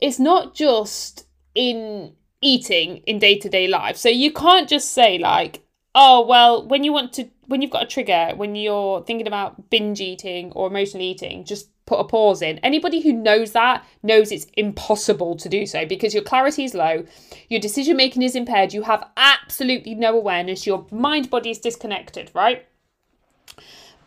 It's 0.00 0.18
not 0.18 0.54
just 0.54 1.26
in 1.54 2.14
eating 2.42 2.98
in 3.06 3.18
day 3.18 3.38
to 3.38 3.48
day 3.48 3.66
life. 3.66 3.96
So 3.96 4.08
you 4.08 4.32
can't 4.32 4.68
just 4.68 4.92
say, 4.92 5.16
like, 5.18 5.62
oh, 5.94 6.26
well, 6.26 6.66
when 6.66 6.84
you 6.84 6.92
want 6.92 7.12
to, 7.14 7.28
when 7.46 7.62
you've 7.62 7.70
got 7.70 7.84
a 7.84 7.86
trigger, 7.86 8.32
when 8.36 8.54
you're 8.54 9.02
thinking 9.04 9.26
about 9.26 9.70
binge 9.70 10.00
eating 10.00 10.52
or 10.52 10.66
emotional 10.66 11.02
eating, 11.02 11.44
just 11.44 11.68
put 11.86 12.00
a 12.00 12.04
pause 12.04 12.42
in. 12.42 12.58
Anybody 12.58 13.00
who 13.00 13.12
knows 13.12 13.52
that 13.52 13.86
knows 14.02 14.32
it's 14.32 14.46
impossible 14.56 15.36
to 15.36 15.48
do 15.48 15.64
so 15.66 15.86
because 15.86 16.12
your 16.12 16.22
clarity 16.22 16.64
is 16.64 16.74
low, 16.74 17.04
your 17.48 17.60
decision 17.60 17.96
making 17.96 18.22
is 18.22 18.34
impaired, 18.34 18.74
you 18.74 18.82
have 18.82 19.08
absolutely 19.16 19.94
no 19.94 20.16
awareness, 20.16 20.66
your 20.66 20.86
mind 20.90 21.30
body 21.30 21.50
is 21.50 21.58
disconnected, 21.58 22.30
right? 22.34 22.66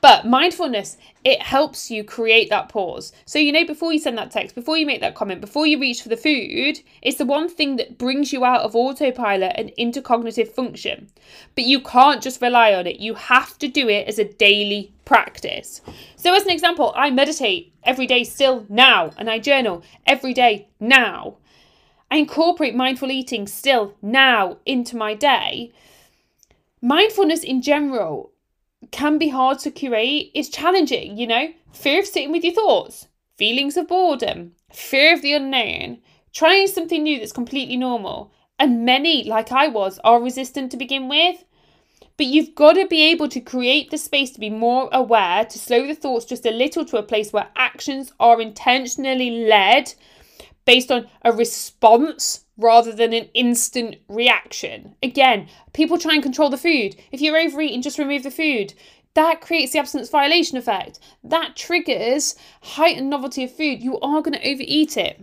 But 0.01 0.25
mindfulness, 0.25 0.97
it 1.25 1.41
helps 1.41 1.91
you 1.91 2.03
create 2.05 2.49
that 2.49 2.69
pause. 2.69 3.11
So, 3.25 3.37
you 3.37 3.51
know, 3.51 3.65
before 3.65 3.91
you 3.91 3.99
send 3.99 4.17
that 4.17 4.31
text, 4.31 4.55
before 4.55 4.77
you 4.77 4.85
make 4.85 5.01
that 5.01 5.15
comment, 5.15 5.41
before 5.41 5.67
you 5.67 5.77
reach 5.77 6.01
for 6.01 6.09
the 6.09 6.15
food, 6.15 6.79
it's 7.01 7.17
the 7.17 7.25
one 7.25 7.49
thing 7.49 7.75
that 7.75 7.97
brings 7.97 8.31
you 8.31 8.45
out 8.45 8.61
of 8.61 8.75
autopilot 8.75 9.53
and 9.55 9.71
into 9.71 10.01
cognitive 10.01 10.53
function. 10.53 11.09
But 11.55 11.65
you 11.65 11.81
can't 11.81 12.23
just 12.23 12.41
rely 12.41 12.73
on 12.73 12.87
it, 12.87 12.99
you 12.99 13.15
have 13.15 13.57
to 13.59 13.67
do 13.67 13.89
it 13.89 14.07
as 14.07 14.19
a 14.19 14.23
daily 14.23 14.93
practice. 15.03 15.81
So, 16.15 16.33
as 16.33 16.43
an 16.43 16.51
example, 16.51 16.93
I 16.95 17.09
meditate 17.09 17.68
every 17.89 18.06
day 18.06 18.23
still 18.23 18.67
now, 18.69 19.10
and 19.17 19.28
I 19.32 19.39
journal 19.39 19.82
every 20.06 20.32
day 20.32 20.69
now. 20.80 21.38
I 22.12 22.17
incorporate 22.17 22.75
mindful 22.75 23.10
eating 23.10 23.47
still 23.47 23.95
now 23.99 24.58
into 24.63 24.95
my 24.95 25.15
day. 25.15 25.71
Mindfulness 26.82 27.43
in 27.43 27.63
general 27.63 28.32
can 28.91 29.17
be 29.17 29.30
hard 29.30 29.58
to 29.60 29.71
curate. 29.71 30.30
It's 30.36 30.49
challenging, 30.49 31.17
you 31.17 31.25
know? 31.25 31.47
Fear 31.73 32.02
of 32.02 32.06
sitting 32.06 32.32
with 32.32 32.43
your 32.43 32.54
thoughts, 32.54 33.08
feelings 33.38 33.75
of 33.75 33.88
boredom, 33.88 34.54
fear 34.71 35.15
of 35.15 35.23
the 35.23 35.34
unknown, 35.34 35.97
trying 36.32 36.67
something 36.67 37.02
new 37.02 37.17
that's 37.17 37.32
completely 37.32 37.75
normal. 37.75 38.32
And 38.60 38.86
many, 38.86 39.23
like 39.23 39.52
I 39.52 39.67
was, 39.67 39.99
are 40.04 40.21
resistant 40.21 40.69
to 40.71 40.78
begin 40.78 41.10
with. 41.10 41.43
But 42.17 42.25
you've 42.25 42.53
got 42.53 42.73
to 42.73 42.85
be 42.85 43.09
able 43.12 43.29
to 43.29 43.39
create 43.39 43.91
the 43.91 43.97
space 43.97 44.31
to 44.31 44.39
be 44.39 44.49
more 44.49 44.89
aware, 44.91 45.45
to 45.45 45.59
slow 45.59 45.88
the 45.88 45.95
thoughts 45.95 46.25
just 46.25 46.45
a 46.45 46.51
little 46.51 46.83
to 46.85 46.97
a 46.97 47.03
place 47.03 47.31
where 47.31 47.47
actions 47.55 48.12
are 48.19 48.41
intentionally 48.41 49.45
led 49.47 49.93
based 50.65 50.91
on 50.91 51.07
a 51.23 51.31
response 51.31 52.45
rather 52.57 52.91
than 52.91 53.13
an 53.13 53.29
instant 53.33 53.95
reaction. 54.07 54.95
Again, 55.01 55.47
people 55.73 55.97
try 55.97 56.13
and 56.13 56.21
control 56.21 56.49
the 56.49 56.57
food. 56.57 56.95
If 57.12 57.21
you're 57.21 57.39
overeating, 57.39 57.81
just 57.81 57.97
remove 57.97 58.23
the 58.23 58.31
food. 58.31 58.73
That 59.13 59.41
creates 59.41 59.71
the 59.71 59.79
abstinence 59.79 60.09
violation 60.09 60.57
effect. 60.57 60.99
That 61.23 61.55
triggers 61.55 62.35
heightened 62.62 63.09
novelty 63.09 63.45
of 63.45 63.55
food. 63.55 63.81
You 63.81 63.99
are 64.01 64.21
going 64.21 64.33
to 64.33 64.47
overeat 64.47 64.97
it. 64.97 65.19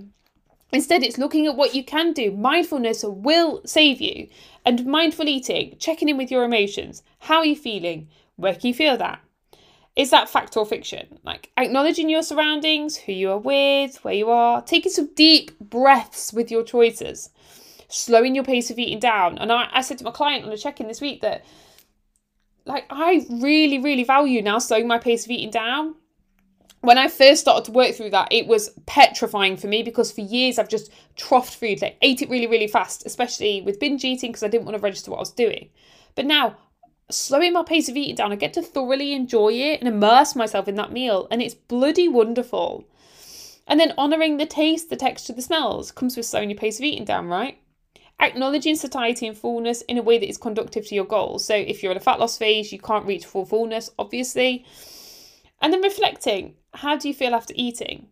Instead, 0.72 1.04
it's 1.04 1.18
looking 1.18 1.46
at 1.46 1.56
what 1.56 1.74
you 1.74 1.84
can 1.84 2.12
do. 2.12 2.32
Mindfulness 2.32 3.04
will 3.04 3.62
save 3.64 4.00
you. 4.00 4.28
And 4.66 4.84
mindful 4.84 5.28
eating, 5.28 5.76
checking 5.78 6.08
in 6.08 6.16
with 6.16 6.30
your 6.30 6.42
emotions. 6.42 7.04
How 7.20 7.38
are 7.38 7.44
you 7.46 7.54
feeling? 7.54 8.08
Where 8.34 8.52
can 8.52 8.66
you 8.66 8.74
feel 8.74 8.96
that? 8.96 9.20
Is 9.94 10.10
that 10.10 10.28
fact 10.28 10.56
or 10.56 10.66
fiction? 10.66 11.20
Like 11.24 11.52
acknowledging 11.56 12.10
your 12.10 12.22
surroundings, 12.22 12.96
who 12.96 13.12
you 13.12 13.30
are 13.30 13.38
with, 13.38 14.04
where 14.04 14.12
you 14.12 14.28
are, 14.28 14.60
taking 14.62 14.90
some 14.90 15.08
deep 15.14 15.56
breaths 15.60 16.32
with 16.32 16.50
your 16.50 16.64
choices, 16.64 17.30
slowing 17.88 18.34
your 18.34 18.42
pace 18.44 18.68
of 18.68 18.78
eating 18.78 18.98
down. 18.98 19.38
And 19.38 19.52
I, 19.52 19.68
I 19.72 19.82
said 19.82 19.98
to 19.98 20.04
my 20.04 20.10
client 20.10 20.44
on 20.44 20.52
a 20.52 20.58
check 20.58 20.80
in 20.80 20.88
this 20.88 21.00
week 21.00 21.22
that, 21.22 21.44
like, 22.64 22.86
I 22.90 23.24
really, 23.30 23.78
really 23.78 24.02
value 24.02 24.42
now 24.42 24.58
slowing 24.58 24.88
my 24.88 24.98
pace 24.98 25.24
of 25.24 25.30
eating 25.30 25.50
down 25.50 25.94
when 26.86 26.98
I 26.98 27.08
first 27.08 27.40
started 27.40 27.64
to 27.66 27.72
work 27.72 27.94
through 27.94 28.10
that, 28.10 28.28
it 28.30 28.46
was 28.46 28.70
petrifying 28.86 29.56
for 29.56 29.66
me 29.66 29.82
because 29.82 30.12
for 30.12 30.20
years 30.20 30.58
I've 30.58 30.68
just 30.68 30.90
troughed 31.16 31.56
food, 31.56 31.82
like 31.82 31.96
ate 32.00 32.22
it 32.22 32.30
really, 32.30 32.46
really 32.46 32.68
fast, 32.68 33.04
especially 33.04 33.60
with 33.60 33.80
binge 33.80 34.04
eating 34.04 34.30
because 34.30 34.42
I 34.42 34.48
didn't 34.48 34.66
want 34.66 34.76
to 34.76 34.82
register 34.82 35.10
what 35.10 35.18
I 35.18 35.20
was 35.20 35.32
doing. 35.32 35.68
But 36.14 36.26
now, 36.26 36.56
slowing 37.10 37.52
my 37.52 37.62
pace 37.62 37.88
of 37.88 37.96
eating 37.96 38.14
down, 38.14 38.32
I 38.32 38.36
get 38.36 38.52
to 38.54 38.62
thoroughly 38.62 39.12
enjoy 39.12 39.52
it 39.52 39.80
and 39.80 39.88
immerse 39.88 40.34
myself 40.34 40.68
in 40.68 40.76
that 40.76 40.92
meal, 40.92 41.28
and 41.30 41.42
it's 41.42 41.54
bloody 41.54 42.08
wonderful. 42.08 42.84
And 43.66 43.80
then 43.80 43.94
honouring 43.98 44.36
the 44.36 44.46
taste, 44.46 44.88
the 44.90 44.96
texture, 44.96 45.32
the 45.32 45.42
smells 45.42 45.90
comes 45.90 46.16
with 46.16 46.26
slowing 46.26 46.50
your 46.50 46.58
pace 46.58 46.78
of 46.78 46.84
eating 46.84 47.04
down, 47.04 47.26
right? 47.26 47.58
Acknowledging 48.20 48.76
satiety 48.76 49.26
and 49.26 49.36
fullness 49.36 49.82
in 49.82 49.98
a 49.98 50.02
way 50.02 50.18
that 50.18 50.28
is 50.28 50.38
conductive 50.38 50.86
to 50.86 50.94
your 50.94 51.04
goals. 51.04 51.44
So 51.44 51.54
if 51.54 51.82
you're 51.82 51.92
in 51.92 51.98
a 51.98 52.00
fat 52.00 52.20
loss 52.20 52.38
phase, 52.38 52.72
you 52.72 52.78
can't 52.78 53.06
reach 53.06 53.26
full 53.26 53.44
fullness, 53.44 53.90
obviously. 53.98 54.64
And 55.60 55.72
then 55.72 55.82
reflecting 55.82 56.54
how 56.74 56.96
do 56.96 57.08
you 57.08 57.14
feel 57.14 57.34
after 57.34 57.54
eating? 57.56 58.08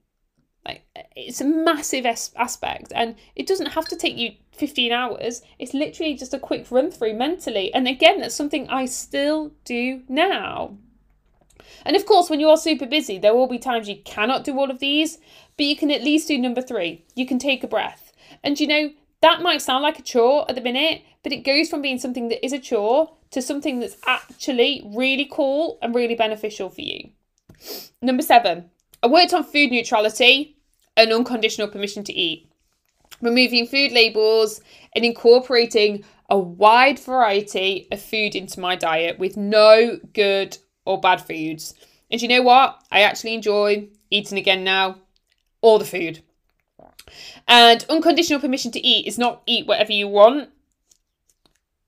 Like 0.65 0.85
it's 1.15 1.41
a 1.41 1.45
massive 1.45 2.07
es- 2.07 2.33
aspect, 2.37 2.93
and 2.95 3.17
it 3.37 3.47
doesn't 3.47 3.73
have 3.73 3.87
to 3.89 3.97
take 3.97 4.17
you 4.17 4.33
15 4.53 4.93
hours. 4.93 5.43
It's 5.59 5.75
literally 5.75 6.15
just 6.15 6.33
a 6.33 6.39
quick 6.39 6.71
run 6.71 6.91
through 6.91 7.15
mentally. 7.15 7.73
And 7.75 7.87
again, 7.87 8.21
that's 8.21 8.35
something 8.35 8.69
I 8.69 8.87
still 8.87 9.53
do 9.65 10.03
now. 10.09 10.79
And 11.85 11.97
of 11.97 12.07
course, 12.07 12.31
when 12.31 12.41
you 12.41 12.49
are 12.49 12.57
super 12.57 12.87
busy, 12.87 13.19
there 13.19 13.35
will 13.35 13.47
be 13.47 13.59
times 13.59 13.89
you 13.89 13.97
cannot 14.05 14.45
do 14.45 14.59
all 14.59 14.71
of 14.71 14.79
these, 14.79 15.19
but 15.57 15.67
you 15.67 15.77
can 15.77 15.91
at 15.91 16.03
least 16.03 16.29
do 16.29 16.39
number 16.39 16.63
three. 16.63 17.05
You 17.15 17.27
can 17.27 17.39
take 17.39 17.63
a 17.63 17.69
breath. 17.69 18.13
And 18.43 18.59
you 18.59 18.67
know, 18.67 18.91
that 19.21 19.43
might 19.43 19.63
sound 19.63 19.83
like 19.83 19.99
a 19.99 20.03
chore 20.03 20.47
at 20.49 20.55
the 20.55 20.61
minute, 20.61 21.03
but 21.23 21.33
it 21.33 21.45
goes 21.45 21.69
from 21.69 21.83
being 21.83 21.99
something 21.99 22.29
that 22.29 22.45
is 22.45 22.53
a 22.53 22.59
chore 22.59 23.13
to 23.31 23.43
something 23.43 23.81
that's 23.81 23.97
actually 24.07 24.83
really 24.95 25.29
cool 25.31 25.79
and 25.83 25.95
really 25.95 26.15
beneficial 26.15 26.71
for 26.71 26.83
you. 26.83 27.11
Number 28.03 28.23
seven, 28.23 28.71
I 29.03 29.07
worked 29.07 29.35
on 29.35 29.45
food 29.45 29.71
neutrality 29.71 30.57
and 30.97 31.13
unconditional 31.13 31.69
permission 31.69 32.05
to 32.05 32.13
eat, 32.13 32.51
removing 33.21 33.67
food 33.67 33.93
labels 33.93 34.61
and 34.95 35.05
incorporating 35.05 36.05
a 36.31 36.39
wide 36.39 36.99
variety 36.99 37.87
of 37.93 38.01
food 38.01 38.35
into 38.35 38.61
my 38.61 38.77
diet 38.77 39.19
with 39.19 39.37
no 39.37 39.99
good 40.13 40.57
or 40.85 41.01
bad 41.01 41.21
foods. 41.21 41.75
And 42.11 42.21
you 42.23 42.29
know 42.29 42.43
what? 42.43 42.83
I 42.91 43.01
actually 43.01 43.35
enjoy 43.35 43.89
eating 44.11 44.39
again 44.39 44.65
now, 44.65 44.97
all 45.61 45.79
the 45.79 45.85
food. 45.85 46.23
And 47.47 47.85
unconditional 47.89 48.41
permission 48.41 48.71
to 48.73 48.87
eat 48.87 49.07
is 49.07 49.19
not 49.19 49.43
eat 49.47 49.67
whatever 49.67 49.93
you 49.93 50.09
want. 50.09 50.51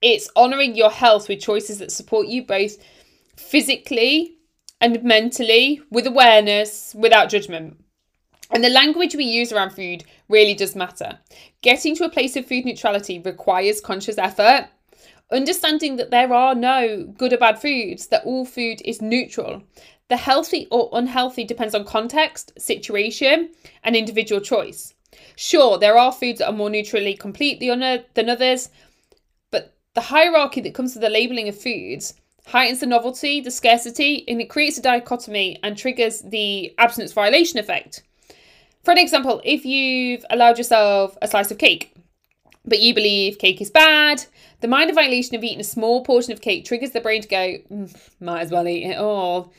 It's 0.03 0.29
honouring 0.37 0.77
your 0.77 0.91
health 0.91 1.29
with 1.29 1.41
choices 1.41 1.79
that 1.79 1.93
support 1.93 2.27
you 2.27 2.45
both 2.45 2.77
physically 3.37 4.36
and 4.81 5.03
mentally 5.03 5.81
with 5.91 6.07
awareness, 6.07 6.95
without 6.95 7.31
judgment. 7.31 7.79
And 8.51 8.63
the 8.63 8.69
language 8.69 9.17
we 9.17 9.25
use 9.25 9.53
around 9.53 9.71
food 9.71 10.05
really 10.29 10.55
does 10.55 10.77
matter. 10.77 11.19
Getting 11.63 11.97
to 11.97 12.05
a 12.05 12.11
place 12.11 12.37
of 12.37 12.47
food 12.47 12.65
neutrality 12.65 13.19
requires 13.19 13.81
conscious 13.81 14.19
effort. 14.19 14.69
Understanding 15.33 15.97
that 15.97 16.13
there 16.13 16.33
are 16.33 16.55
no 16.55 17.05
good 17.19 17.33
or 17.33 17.39
bad 17.39 17.61
foods, 17.61 18.07
that 18.09 18.25
all 18.25 18.45
food 18.45 18.81
is 18.85 19.03
neutral. 19.03 19.63
The 20.09 20.17
healthy 20.17 20.69
or 20.71 20.89
unhealthy 20.93 21.43
depends 21.43 21.75
on 21.75 21.85
context, 21.85 22.53
situation, 22.57 23.51
and 23.83 23.97
individual 23.97 24.41
choice. 24.41 24.95
Sure, 25.35 25.79
there 25.79 25.99
are 25.99 26.13
foods 26.13 26.39
that 26.39 26.47
are 26.47 26.53
more 26.53 26.71
neutrally 26.71 27.15
complete 27.15 27.59
than 27.59 28.29
others, 28.29 28.69
but 29.51 29.75
the 29.95 30.01
hierarchy 30.03 30.61
that 30.61 30.75
comes 30.75 30.95
with 30.95 31.03
the 31.03 31.09
labeling 31.09 31.49
of 31.49 31.61
foods 31.61 32.15
heightens 32.47 32.81
the 32.81 32.87
novelty, 32.87 33.41
the 33.41 33.51
scarcity, 33.51 34.25
and 34.29 34.41
it 34.41 34.49
creates 34.49 34.79
a 34.79 34.83
dichotomy 34.83 35.59
and 35.63 35.77
triggers 35.77 36.23
the 36.23 36.73
abstinence 36.79 37.13
violation 37.13 37.59
effect. 37.59 38.03
For 38.85 38.93
an 38.93 38.99
example, 38.99 39.41
if 39.45 39.65
you've 39.65 40.25
allowed 40.31 40.59
yourself 40.59 41.19
a 41.21 41.27
slice 41.27 41.51
of 41.51 41.59
cake, 41.59 41.93
but 42.65 42.81
you 42.81 42.95
believe 42.95 43.39
cake 43.39 43.61
is 43.61 43.71
bad, 43.71 44.25
the 44.61 44.69
minor 44.69 44.93
violation 44.93 45.35
of 45.35 45.43
eating 45.43 45.61
a 45.61 45.65
small 45.65 46.05
portion 46.05 46.33
of 46.33 46.41
cake 46.41 46.65
triggers 46.65 46.93
the 46.93 47.01
brain 47.01 47.21
to 47.23 47.29
go, 47.29 47.55
mm, 47.71 48.11
might 48.21 48.43
as 48.43 48.51
well 48.51 48.67
eat 48.69 48.85
it 48.85 48.97
all. 48.97 49.53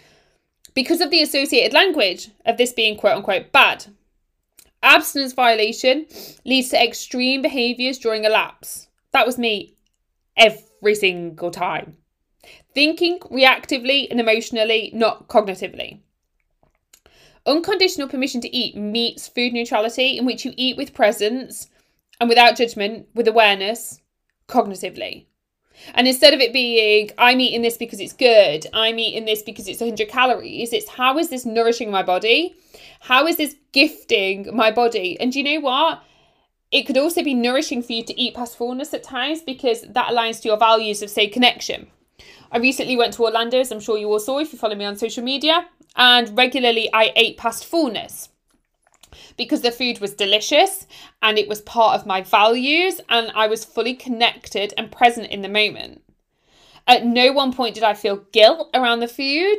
Because 0.74 1.02
of 1.02 1.12
the 1.12 1.22
associated 1.22 1.74
language 1.74 2.30
of 2.46 2.58
this 2.58 2.72
being 2.72 2.98
quote 2.98 3.18
unquote 3.18 3.52
bad. 3.52 3.86
Abstinence 4.84 5.34
violation 5.34 6.06
leads 6.46 6.70
to 6.70 6.82
extreme 6.82 7.42
behaviours 7.42 7.98
during 7.98 8.26
a 8.26 8.30
lapse. 8.30 8.88
That 9.12 9.26
was 9.26 9.38
me 9.38 9.76
every 10.38 10.96
single 10.96 11.52
time. 11.52 11.98
Thinking 12.74 13.20
reactively 13.20 14.08
and 14.10 14.20
emotionally, 14.20 14.92
not 14.94 15.28
cognitively. 15.28 16.02
Unconditional 17.46 18.10
permission 18.10 18.42
to 18.42 18.56
eat 18.56 18.76
meets 18.76 19.28
food 19.28 19.54
neutrality, 19.54 20.18
in 20.18 20.26
which 20.26 20.44
you 20.44 20.54
eat 20.58 20.76
with 20.76 20.94
presence 20.94 21.70
and 22.20 22.28
without 22.28 22.58
judgment, 22.58 23.08
with 23.14 23.28
awareness, 23.28 24.02
cognitively. 24.48 25.28
And 25.94 26.08
instead 26.08 26.34
of 26.34 26.40
it 26.40 26.54
being, 26.54 27.12
I'm 27.18 27.40
eating 27.40 27.62
this 27.62 27.78
because 27.78 28.00
it's 28.00 28.14
good, 28.14 28.66
I'm 28.74 29.00
eating 29.00 29.26
this 29.26 29.44
because 29.44 29.68
it's 29.68 29.80
100 29.80 30.10
calories, 30.10 30.74
it's 30.74 30.90
how 30.90 31.18
is 31.18 31.30
this 31.30 31.46
nourishing 31.46 31.92
my 31.92 32.04
body? 32.04 32.56
How 33.00 33.28
is 33.28 33.38
this 33.38 33.56
gifting 33.72 34.56
my 34.56 34.72
body? 34.72 35.20
And 35.20 35.34
you 35.36 35.44
know 35.44 35.60
what? 35.60 36.04
It 36.72 36.84
could 36.84 36.98
also 36.98 37.24
be 37.24 37.34
nourishing 37.34 37.82
for 37.82 37.94
you 37.94 38.04
to 38.04 38.20
eat 38.20 38.36
past 38.36 38.58
fullness 38.58 38.94
at 38.94 39.04
times 39.04 39.42
because 39.42 39.84
that 39.84 40.10
aligns 40.10 40.42
to 40.42 40.50
your 40.50 40.58
values 40.58 41.02
of, 41.02 41.10
say, 41.10 41.28
connection. 41.28 41.88
I 42.52 42.60
recently 42.60 42.96
went 42.96 43.14
to 43.16 43.24
Orlando, 43.24 43.60
as 43.60 43.72
I'm 43.72 43.80
sure 43.80 43.98
you 43.98 44.08
all 44.08 44.20
saw 44.20 44.40
if 44.40 44.54
you 44.54 44.60
follow 44.60 44.76
me 44.76 44.86
on 44.86 44.96
social 44.96 45.24
media, 45.24 45.68
and 45.96 46.38
regularly 46.38 46.90
I 46.94 47.12
ate 47.16 47.38
past 47.38 47.66
fullness 47.66 48.30
because 49.36 49.62
the 49.62 49.72
food 49.72 50.00
was 50.00 50.14
delicious 50.14 50.88
and 51.22 51.38
it 51.38 51.48
was 51.48 51.62
part 51.62 52.00
of 52.00 52.06
my 52.06 52.22
values 52.22 53.02
and 53.10 53.32
I 53.36 53.48
was 53.48 53.66
fully 53.66 53.94
connected 53.94 54.74
and 54.78 54.92
present 54.92 55.28
in 55.28 55.42
the 55.42 55.50
moment. 55.50 56.04
At 56.86 57.06
no 57.06 57.32
one 57.32 57.54
point 57.54 57.76
did 57.76 57.84
I 57.84 57.94
feel 57.94 58.26
guilt 58.32 58.70
around 58.74 59.00
the 59.00 59.08
food 59.08 59.58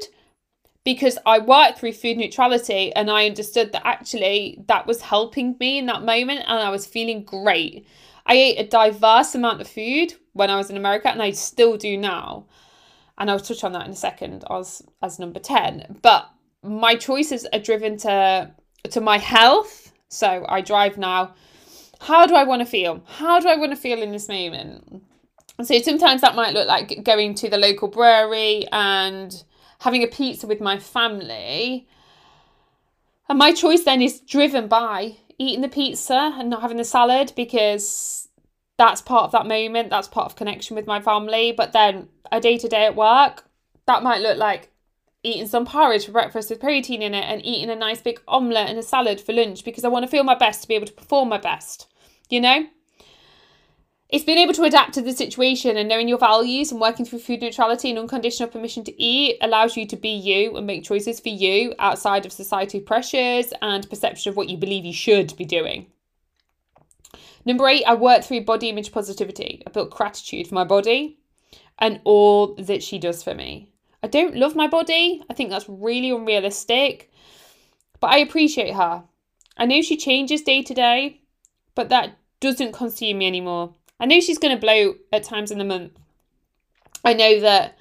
because 0.85 1.19
I 1.27 1.39
worked 1.39 1.79
through 1.79 1.93
food 1.93 2.17
neutrality 2.17 2.95
and 2.95 3.11
I 3.11 3.27
understood 3.27 3.73
that 3.73 3.87
actually 3.87 4.63
that 4.69 4.87
was 4.87 5.03
helping 5.03 5.57
me 5.61 5.79
in 5.79 5.87
that 5.87 6.03
moment 6.03 6.45
and 6.47 6.59
I 6.59 6.71
was 6.71 6.87
feeling 6.87 7.25
great. 7.25 7.87
I 8.27 8.35
ate 8.35 8.59
a 8.59 8.69
diverse 8.69 9.35
amount 9.35 9.61
of 9.61 9.69
food 9.69 10.15
when 10.33 10.51
I 10.51 10.57
was 10.57 10.71
in 10.71 10.77
America 10.77 11.09
and 11.09 11.23
I 11.23 11.33
still 11.33 11.77
do 11.77 11.97
now 11.97 12.47
and 13.19 13.31
I'll 13.31 13.41
touch 13.41 13.65
on 13.65 13.73
that 13.73 13.87
in 13.87 13.93
a 13.93 13.97
second 13.97 14.45
as 14.51 14.83
as 15.03 15.19
number 15.19 15.41
10 15.41 15.99
but 16.03 16.31
my 16.63 16.95
choices 16.97 17.47
are 17.53 17.59
driven 17.59 17.97
to 17.99 18.51
to 18.91 19.01
my 19.01 19.19
health. 19.19 19.93
So 20.09 20.45
I 20.49 20.61
drive 20.61 20.99
now. 20.99 21.35
How 22.01 22.27
do 22.27 22.35
I 22.35 22.45
want 22.45 22.61
to 22.61 22.67
feel? 22.67 23.03
How 23.07 23.41
do 23.41 23.49
I 23.49 23.57
want 23.57 23.73
to 23.73 23.77
feel 23.77 24.03
in 24.03 24.13
this 24.13 24.29
moment? 24.29 25.03
So 25.63 25.79
sometimes 25.81 26.21
that 26.21 26.37
might 26.37 26.55
look 26.55 26.69
like 26.69 27.03
going 27.03 27.35
to 27.37 27.51
the 27.51 27.59
local 27.59 27.89
brewery 27.89 28.67
and 28.71 29.43
having 29.81 30.05
a 30.05 30.07
pizza 30.07 30.47
with 30.47 30.61
my 30.61 30.79
family. 30.79 31.89
And 33.29 33.39
my 33.39 33.53
choice 33.53 33.85
then 33.85 34.01
is 34.01 34.21
driven 34.21 34.69
by 34.69 35.17
eating 35.39 35.61
the 35.61 35.69
pizza 35.69 36.35
and 36.39 36.49
not 36.49 36.63
having 36.63 36.77
the 36.77 36.85
salad 36.85 37.33
because 37.35 38.28
that's 38.79 39.03
part 39.03 39.25
of 39.25 39.33
that 39.33 39.47
moment 39.47 39.91
that's 39.91 40.09
part 40.09 40.27
of 40.27 40.37
connection 40.37 40.77
with 40.77 40.87
my 40.87 41.01
family. 41.01 41.53
But 41.53 41.73
then 41.73 42.09
a 42.33 42.41
day 42.41 42.57
to 42.59 42.69
day 42.69 42.87
at 42.87 42.97
work 42.97 43.45
that 43.87 44.03
might 44.03 44.21
look 44.21 44.39
like 44.39 44.71
eating 45.23 45.49
some 45.49 45.67
porridge 45.67 46.07
for 46.07 46.13
breakfast 46.13 46.49
with 46.49 46.61
protein 46.61 47.03
in 47.03 47.13
it 47.13 47.25
and 47.25 47.45
eating 47.45 47.71
a 47.71 47.75
nice 47.75 48.01
big 48.01 48.21
omelette 48.29 48.71
and 48.71 48.79
a 48.79 48.83
salad 48.83 49.21
for 49.21 49.33
lunch 49.33 49.65
because 49.65 49.85
i 49.85 49.89
want 49.89 50.05
to 50.05 50.11
feel 50.11 50.23
my 50.23 50.35
best 50.35 50.63
to 50.63 50.69
be 50.69 50.75
able 50.75 50.87
to 50.87 50.93
perform 50.93 51.29
my 51.29 51.39
best 51.39 51.89
you 52.31 52.41
know? 52.41 52.67
It's 54.09 54.25
being 54.25 54.39
able 54.39 54.55
to 54.55 54.63
adapt 54.63 54.95
to 54.95 55.03
the 55.03 55.13
situation 55.13 55.77
and 55.77 55.87
knowing 55.87 56.09
your 56.09 56.19
values 56.19 56.73
and 56.73 56.81
working 56.81 57.05
through 57.05 57.19
food 57.19 57.43
neutrality 57.43 57.91
and 57.91 57.99
unconditional 57.99 58.49
permission 58.49 58.83
to 58.85 59.03
eat 59.03 59.37
allows 59.43 59.77
you 59.77 59.87
to 59.87 59.97
be 59.97 60.09
you 60.09 60.57
and 60.57 60.67
make 60.67 60.83
choices 60.83 61.21
for 61.21 61.29
you 61.29 61.75
outside 61.79 62.25
of 62.25 62.33
society 62.33 62.81
pressures 62.81 63.53
and 63.61 63.89
perception 63.91 64.31
of 64.31 64.37
what 64.37 64.49
you 64.49 64.57
believe 64.57 64.87
you 64.87 64.95
should 64.95 65.37
be 65.37 65.45
doing 65.45 65.87
Number 67.49 67.67
eight, 67.67 67.85
I 67.87 67.95
work 67.95 68.25
through 68.25 68.45
body 68.45 68.69
image 68.69 68.93
positivity. 68.93 69.63
I 69.67 69.71
built 69.71 69.89
gratitude 69.89 70.49
for 70.49 70.55
my 70.55 70.65
body 70.65 71.19
and 71.79 71.99
all 72.05 72.55
that 72.57 72.83
she 72.83 72.99
does 72.99 73.23
for 73.23 73.35
me. 73.35 73.73
I 74.03 74.07
don't 74.07 74.37
love 74.37 74.55
my 74.55 74.69
body. 74.69 75.23
I 75.31 75.33
think 75.33 75.49
that's 75.49 75.67
really 75.67 76.11
unrealistic. 76.11 77.11
But 78.01 78.09
I 78.09 78.19
appreciate 78.19 78.75
her. 78.75 79.03
I 79.57 79.65
know 79.65 79.81
she 79.81 79.97
changes 79.97 80.43
day 80.43 80.63
to 80.63 80.75
day, 80.75 81.23
but 81.75 81.89
that 81.89 82.19
doesn't 82.41 82.73
consume 82.73 83.17
me 83.17 83.27
anymore. 83.27 83.73
I 83.99 84.05
know 84.05 84.21
she's 84.21 84.39
going 84.39 84.55
to 84.55 84.61
blow 84.61 84.97
at 85.11 85.25
times 85.25 85.51
in 85.51 85.57
the 85.57 85.65
month. 85.65 85.93
I 87.03 87.15
know 87.15 87.41
that 87.41 87.79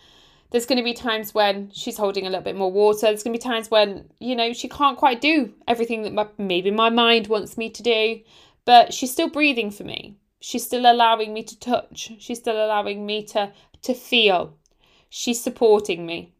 there's 0.51 0.65
going 0.65 0.77
to 0.77 0.83
be 0.83 0.93
times 0.93 1.33
when 1.33 1.71
she's 1.71 1.97
holding 1.97 2.25
a 2.25 2.29
little 2.29 2.41
bit 2.41 2.55
more 2.55 2.71
water. 2.71 3.01
There's 3.01 3.21
going 3.21 3.37
to 3.37 3.39
be 3.39 3.51
times 3.51 3.69
when, 3.69 4.09
you 4.21 4.33
know, 4.33 4.53
she 4.53 4.69
can't 4.69 4.97
quite 4.97 5.19
do 5.19 5.53
everything 5.67 6.03
that 6.03 6.13
my, 6.13 6.25
maybe 6.37 6.71
my 6.71 6.89
mind 6.89 7.27
wants 7.27 7.57
me 7.57 7.69
to 7.69 7.83
do, 7.83 8.21
but 8.67 8.93
she's 8.93 9.13
still 9.13 9.29
breathing 9.29 9.71
for 9.71 9.85
me. 9.85 10.17
She's 10.41 10.65
still 10.65 10.91
allowing 10.91 11.33
me 11.33 11.41
to 11.41 11.57
touch. 11.57 12.11
She's 12.19 12.37
still 12.37 12.57
allowing 12.57 13.05
me 13.05 13.23
to 13.27 13.53
to 13.83 13.93
feel. 13.93 14.57
She's 15.09 15.41
supporting 15.41 16.05
me. 16.05 16.33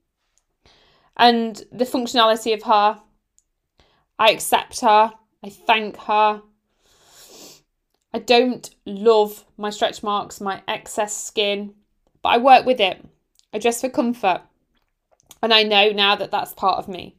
And 1.16 1.64
the 1.72 1.86
functionality 1.86 2.54
of 2.54 2.64
her, 2.64 3.02
I 4.20 4.32
accept 4.32 4.82
her. 4.82 5.14
I 5.42 5.50
thank 5.50 5.96
her. 6.02 6.42
I 8.14 8.20
don't 8.20 8.70
love 8.86 9.46
my 9.56 9.70
stretch 9.70 10.04
marks, 10.04 10.42
my 10.42 10.62
excess 10.68 11.16
skin, 11.16 11.76
but 12.22 12.30
I 12.30 12.40
work 12.40 12.66
with 12.66 12.82
it. 12.82 13.06
I 13.54 13.60
dress 13.60 13.80
for 13.80 13.90
comfort. 13.90 14.42
And 15.42 15.54
I 15.54 15.64
know 15.64 15.92
now 15.92 16.18
that 16.18 16.32
that's 16.32 16.54
part 16.54 16.80
of 16.80 16.90
me. 16.90 17.16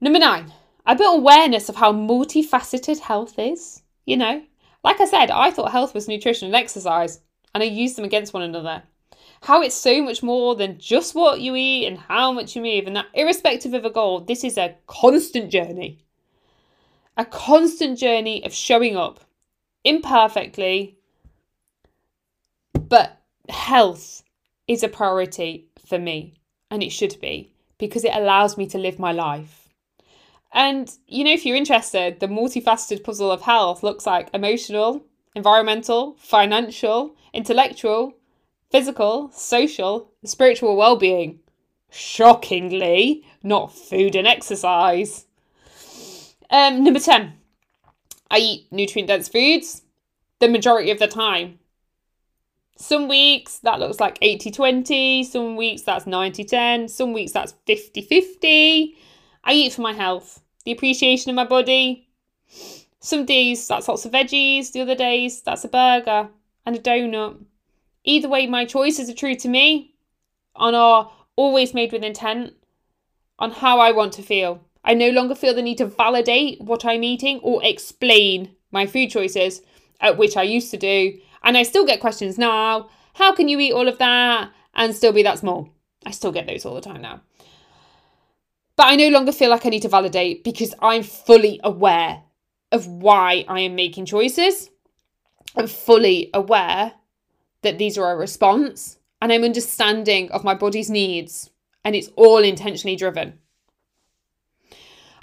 Number 0.00 0.20
nine, 0.20 0.52
I 0.88 0.94
built 0.94 1.18
awareness 1.18 1.68
of 1.68 1.76
how 1.76 1.92
multifaceted 1.92 3.00
health 3.00 3.38
is. 3.38 3.82
You 4.06 4.16
know, 4.16 4.42
like 4.82 5.02
I 5.02 5.04
said, 5.04 5.30
I 5.30 5.50
thought 5.50 5.70
health 5.70 5.92
was 5.92 6.08
nutrition 6.08 6.46
and 6.46 6.56
exercise, 6.56 7.20
and 7.54 7.62
I 7.62 7.66
used 7.66 7.96
them 7.96 8.06
against 8.06 8.32
one 8.32 8.42
another. 8.42 8.82
How 9.42 9.60
it's 9.60 9.74
so 9.74 10.02
much 10.02 10.22
more 10.22 10.56
than 10.56 10.78
just 10.78 11.14
what 11.14 11.42
you 11.42 11.54
eat 11.56 11.86
and 11.86 11.98
how 11.98 12.32
much 12.32 12.56
you 12.56 12.62
move, 12.62 12.86
and 12.86 12.96
that 12.96 13.04
irrespective 13.12 13.74
of 13.74 13.84
a 13.84 13.90
goal, 13.90 14.20
this 14.20 14.42
is 14.42 14.56
a 14.56 14.76
constant 14.86 15.50
journey. 15.52 15.98
A 17.18 17.26
constant 17.26 17.98
journey 17.98 18.42
of 18.42 18.54
showing 18.54 18.96
up 18.96 19.20
imperfectly, 19.84 20.96
but 22.72 23.20
health 23.50 24.22
is 24.66 24.82
a 24.82 24.88
priority 24.88 25.68
for 25.86 25.98
me, 25.98 26.40
and 26.70 26.82
it 26.82 26.92
should 26.92 27.20
be 27.20 27.52
because 27.76 28.06
it 28.06 28.14
allows 28.14 28.56
me 28.56 28.66
to 28.68 28.78
live 28.78 28.98
my 28.98 29.12
life. 29.12 29.57
And, 30.52 30.90
you 31.06 31.24
know, 31.24 31.32
if 31.32 31.44
you're 31.44 31.56
interested, 31.56 32.20
the 32.20 32.26
multifaceted 32.26 33.04
puzzle 33.04 33.30
of 33.30 33.42
health 33.42 33.82
looks 33.82 34.06
like 34.06 34.30
emotional, 34.32 35.04
environmental, 35.34 36.16
financial, 36.18 37.14
intellectual, 37.32 38.14
physical, 38.70 39.30
social, 39.32 40.10
spiritual 40.24 40.76
well 40.76 40.96
being. 40.96 41.40
Shockingly, 41.90 43.24
not 43.42 43.74
food 43.74 44.14
and 44.14 44.26
exercise. 44.26 45.26
Um, 46.50 46.82
number 46.82 47.00
10, 47.00 47.34
I 48.30 48.38
eat 48.38 48.66
nutrient 48.70 49.08
dense 49.08 49.28
foods 49.28 49.82
the 50.38 50.48
majority 50.48 50.90
of 50.90 50.98
the 50.98 51.08
time. 51.08 51.58
Some 52.76 53.08
weeks 53.08 53.58
that 53.60 53.80
looks 53.80 53.98
like 53.98 54.18
80 54.22 54.50
20, 54.52 55.24
some 55.24 55.56
weeks 55.56 55.82
that's 55.82 56.06
90 56.06 56.44
10, 56.44 56.88
some 56.88 57.12
weeks 57.12 57.32
that's 57.32 57.54
50 57.66 58.02
50. 58.02 58.96
I 59.44 59.52
eat 59.52 59.72
for 59.72 59.82
my 59.82 59.92
health, 59.92 60.42
the 60.64 60.72
appreciation 60.72 61.30
of 61.30 61.36
my 61.36 61.44
body. 61.44 62.08
Some 63.00 63.24
days 63.24 63.66
that's 63.68 63.88
lots 63.88 64.04
of 64.04 64.12
veggies, 64.12 64.72
the 64.72 64.80
other 64.80 64.94
days 64.94 65.42
that's 65.42 65.64
a 65.64 65.68
burger 65.68 66.28
and 66.66 66.76
a 66.76 66.78
donut. 66.78 67.44
Either 68.04 68.28
way, 68.28 68.46
my 68.46 68.64
choices 68.64 69.08
are 69.08 69.14
true 69.14 69.34
to 69.36 69.48
me 69.48 69.94
and 70.56 70.74
are 70.74 71.10
always 71.36 71.74
made 71.74 71.92
with 71.92 72.02
intent 72.02 72.54
on 73.38 73.50
how 73.50 73.78
I 73.78 73.92
want 73.92 74.12
to 74.14 74.22
feel. 74.22 74.60
I 74.84 74.94
no 74.94 75.10
longer 75.10 75.34
feel 75.34 75.54
the 75.54 75.62
need 75.62 75.78
to 75.78 75.86
validate 75.86 76.60
what 76.60 76.84
I'm 76.84 77.04
eating 77.04 77.40
or 77.40 77.62
explain 77.64 78.54
my 78.70 78.86
food 78.86 79.10
choices, 79.10 79.60
at 80.00 80.16
which 80.16 80.36
I 80.36 80.42
used 80.42 80.70
to 80.70 80.76
do. 80.76 81.18
And 81.42 81.56
I 81.56 81.62
still 81.62 81.86
get 81.86 82.00
questions 82.00 82.38
now 82.38 82.88
how 83.18 83.32
can 83.32 83.48
you 83.48 83.58
eat 83.58 83.72
all 83.72 83.88
of 83.88 83.98
that 83.98 84.52
and 84.74 84.94
still 84.94 85.12
be 85.12 85.24
that 85.24 85.40
small? 85.40 85.70
I 86.06 86.12
still 86.12 86.30
get 86.30 86.46
those 86.46 86.64
all 86.64 86.76
the 86.76 86.80
time 86.80 87.02
now. 87.02 87.20
But 88.78 88.86
I 88.86 88.94
no 88.94 89.08
longer 89.08 89.32
feel 89.32 89.50
like 89.50 89.66
I 89.66 89.70
need 89.70 89.82
to 89.82 89.88
validate 89.88 90.44
because 90.44 90.72
I'm 90.80 91.02
fully 91.02 91.60
aware 91.64 92.22
of 92.70 92.86
why 92.86 93.44
I 93.48 93.58
am 93.62 93.74
making 93.74 94.06
choices. 94.06 94.70
I'm 95.56 95.66
fully 95.66 96.30
aware 96.32 96.92
that 97.62 97.78
these 97.78 97.98
are 97.98 98.12
a 98.12 98.16
response 98.16 99.00
and 99.20 99.32
I'm 99.32 99.42
understanding 99.42 100.30
of 100.30 100.44
my 100.44 100.54
body's 100.54 100.90
needs 100.90 101.50
and 101.84 101.96
it's 101.96 102.10
all 102.14 102.38
intentionally 102.38 102.94
driven. 102.94 103.40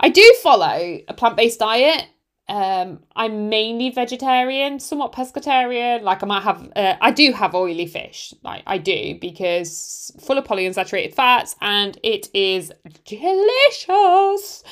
I 0.02 0.10
do 0.10 0.36
follow 0.44 1.00
a 1.08 1.14
plant 1.14 1.38
based 1.38 1.60
diet. 1.60 2.10
Um, 2.48 3.00
I'm 3.16 3.50
mainly 3.50 3.90
vegetarian, 3.90 4.80
somewhat 4.80 5.14
pescatarian. 5.14 6.04
Like 6.04 6.22
I 6.22 6.28
might 6.28 6.44
have, 6.44 6.72
uh, 6.76 6.96
I 7.02 7.12
do 7.12 7.32
have 7.32 7.56
oily 7.56 7.88
fish. 7.88 8.34
Like 8.44 8.64
I 8.68 8.78
do 8.78 9.18
because 9.20 10.12
full 10.20 10.38
of 10.38 10.46
polyunsaturated 10.46 11.16
fats 11.16 11.56
and 11.62 11.98
it 12.04 12.30
is 12.34 12.72
delicious. 13.06 14.64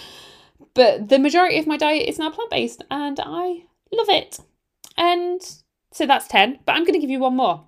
But 0.76 1.10
the 1.10 1.20
majority 1.20 1.58
of 1.58 1.68
my 1.68 1.78
diet 1.78 2.08
is 2.08 2.20
now 2.20 2.30
plant 2.30 2.52
based 2.52 2.84
and 2.92 3.20
I 3.20 3.64
love 3.92 4.10
it. 4.10 4.40
And 4.98 5.42
so 5.92 6.06
that's 6.06 6.28
10. 6.28 6.60
But 6.66 6.74
I'm 6.74 6.84
going 6.84 6.94
to 6.94 7.00
give 7.00 7.10
you 7.10 7.20
one 7.20 7.36
more. 7.36 7.66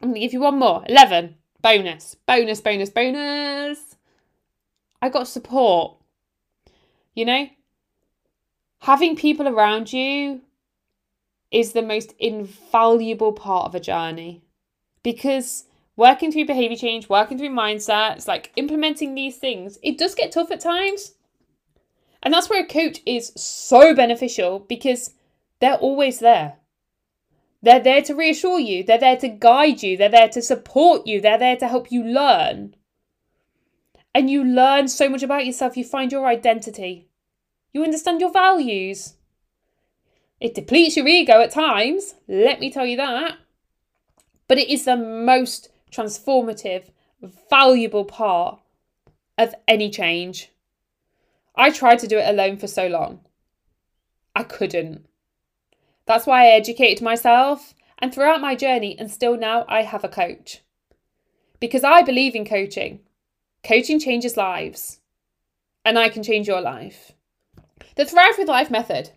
I'm 0.00 0.08
going 0.08 0.14
to 0.14 0.20
give 0.20 0.32
you 0.32 0.40
one 0.40 0.58
more. 0.58 0.84
11. 0.88 1.36
Bonus. 1.60 2.16
Bonus, 2.26 2.60
bonus, 2.60 2.90
bonus. 2.90 3.96
I 5.00 5.08
got 5.08 5.28
support. 5.28 5.96
You 7.14 7.24
know, 7.24 7.48
having 8.82 9.14
people 9.14 9.46
around 9.46 9.92
you 9.92 10.40
is 11.52 11.72
the 11.72 11.82
most 11.82 12.14
invaluable 12.18 13.32
part 13.32 13.66
of 13.66 13.76
a 13.76 13.80
journey 13.80 14.42
because 15.04 15.64
working 15.96 16.32
through 16.32 16.46
behavior 16.46 16.76
change, 16.76 17.08
working 17.08 17.38
through 17.38 17.50
mindsets, 17.50 18.26
like 18.26 18.50
implementing 18.56 19.14
these 19.14 19.36
things, 19.36 19.78
it 19.84 19.98
does 19.98 20.16
get 20.16 20.32
tough 20.32 20.50
at 20.50 20.58
times. 20.58 21.12
And 22.24 22.34
that's 22.34 22.50
where 22.50 22.64
a 22.64 22.66
coach 22.66 23.00
is 23.06 23.32
so 23.36 23.94
beneficial 23.94 24.58
because 24.58 25.14
they're 25.60 25.74
always 25.74 26.18
there. 26.18 26.54
They're 27.62 27.78
there 27.78 28.02
to 28.02 28.16
reassure 28.16 28.58
you, 28.58 28.82
they're 28.82 28.98
there 28.98 29.18
to 29.18 29.28
guide 29.28 29.84
you, 29.84 29.96
they're 29.96 30.08
there 30.08 30.28
to 30.30 30.42
support 30.42 31.06
you, 31.06 31.20
they're 31.20 31.38
there 31.38 31.56
to 31.56 31.68
help 31.68 31.92
you 31.92 32.02
learn. 32.02 32.74
And 34.12 34.28
you 34.28 34.42
learn 34.42 34.88
so 34.88 35.08
much 35.08 35.22
about 35.22 35.46
yourself, 35.46 35.76
you 35.76 35.84
find 35.84 36.10
your 36.10 36.26
identity, 36.26 37.06
you 37.72 37.82
understand 37.82 38.20
your 38.20 38.32
values. 38.32 39.14
It 40.40 40.54
depletes 40.54 40.96
your 40.96 41.06
ego 41.06 41.40
at 41.40 41.50
times, 41.50 42.14
let 42.26 42.60
me 42.60 42.70
tell 42.70 42.86
you 42.86 42.96
that. 42.96 43.38
But 44.48 44.58
it 44.58 44.68
is 44.68 44.84
the 44.84 44.96
most 44.96 45.68
transformative, 45.92 46.90
valuable 47.48 48.04
part 48.04 48.60
of 49.38 49.54
any 49.68 49.88
change. 49.90 50.50
I 51.54 51.70
tried 51.70 51.98
to 52.00 52.08
do 52.08 52.18
it 52.18 52.28
alone 52.28 52.56
for 52.56 52.66
so 52.66 52.86
long. 52.88 53.20
I 54.34 54.42
couldn't. 54.42 55.06
That's 56.06 56.26
why 56.26 56.46
I 56.46 56.50
educated 56.50 57.02
myself, 57.02 57.74
and 57.98 58.12
throughout 58.12 58.40
my 58.40 58.54
journey, 58.54 58.98
and 58.98 59.10
still 59.10 59.36
now, 59.36 59.64
I 59.68 59.82
have 59.82 60.02
a 60.02 60.08
coach. 60.08 60.62
Because 61.60 61.84
I 61.84 62.02
believe 62.02 62.34
in 62.34 62.44
coaching. 62.44 63.00
Coaching 63.62 64.00
changes 64.00 64.36
lives, 64.36 64.98
and 65.84 65.98
I 65.98 66.08
can 66.08 66.24
change 66.24 66.48
your 66.48 66.60
life. 66.60 67.12
The 67.94 68.04
Thrive 68.04 68.38
with 68.38 68.48
Life 68.48 68.70
method. 68.70 69.10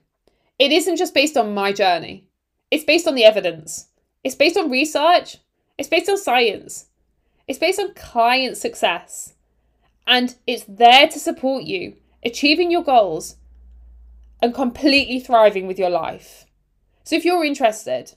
It 0.59 0.71
isn't 0.71 0.97
just 0.97 1.13
based 1.13 1.37
on 1.37 1.53
my 1.53 1.71
journey. 1.71 2.27
It's 2.71 2.83
based 2.83 3.07
on 3.07 3.15
the 3.15 3.23
evidence. 3.23 3.87
It's 4.23 4.35
based 4.35 4.57
on 4.57 4.69
research. 4.69 5.37
It's 5.77 5.89
based 5.89 6.09
on 6.09 6.17
science. 6.17 6.87
It's 7.47 7.59
based 7.59 7.79
on 7.79 7.93
client 7.93 8.57
success. 8.57 9.33
And 10.07 10.35
it's 10.45 10.65
there 10.67 11.07
to 11.07 11.19
support 11.19 11.63
you 11.63 11.95
achieving 12.23 12.71
your 12.71 12.83
goals 12.83 13.35
and 14.41 14.53
completely 14.53 15.19
thriving 15.19 15.67
with 15.67 15.79
your 15.79 15.89
life. 15.89 16.45
So 17.03 17.15
if 17.15 17.23
you're 17.23 17.45
interested, 17.45 18.13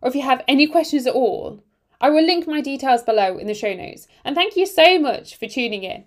or 0.00 0.08
if 0.08 0.14
you 0.14 0.22
have 0.22 0.44
any 0.46 0.66
questions 0.66 1.06
at 1.06 1.14
all, 1.14 1.64
I 2.00 2.10
will 2.10 2.24
link 2.24 2.46
my 2.46 2.60
details 2.60 3.02
below 3.02 3.38
in 3.38 3.46
the 3.46 3.54
show 3.54 3.74
notes. 3.74 4.06
And 4.24 4.36
thank 4.36 4.56
you 4.56 4.66
so 4.66 4.98
much 4.98 5.36
for 5.36 5.48
tuning 5.48 5.82
in. 5.82 6.04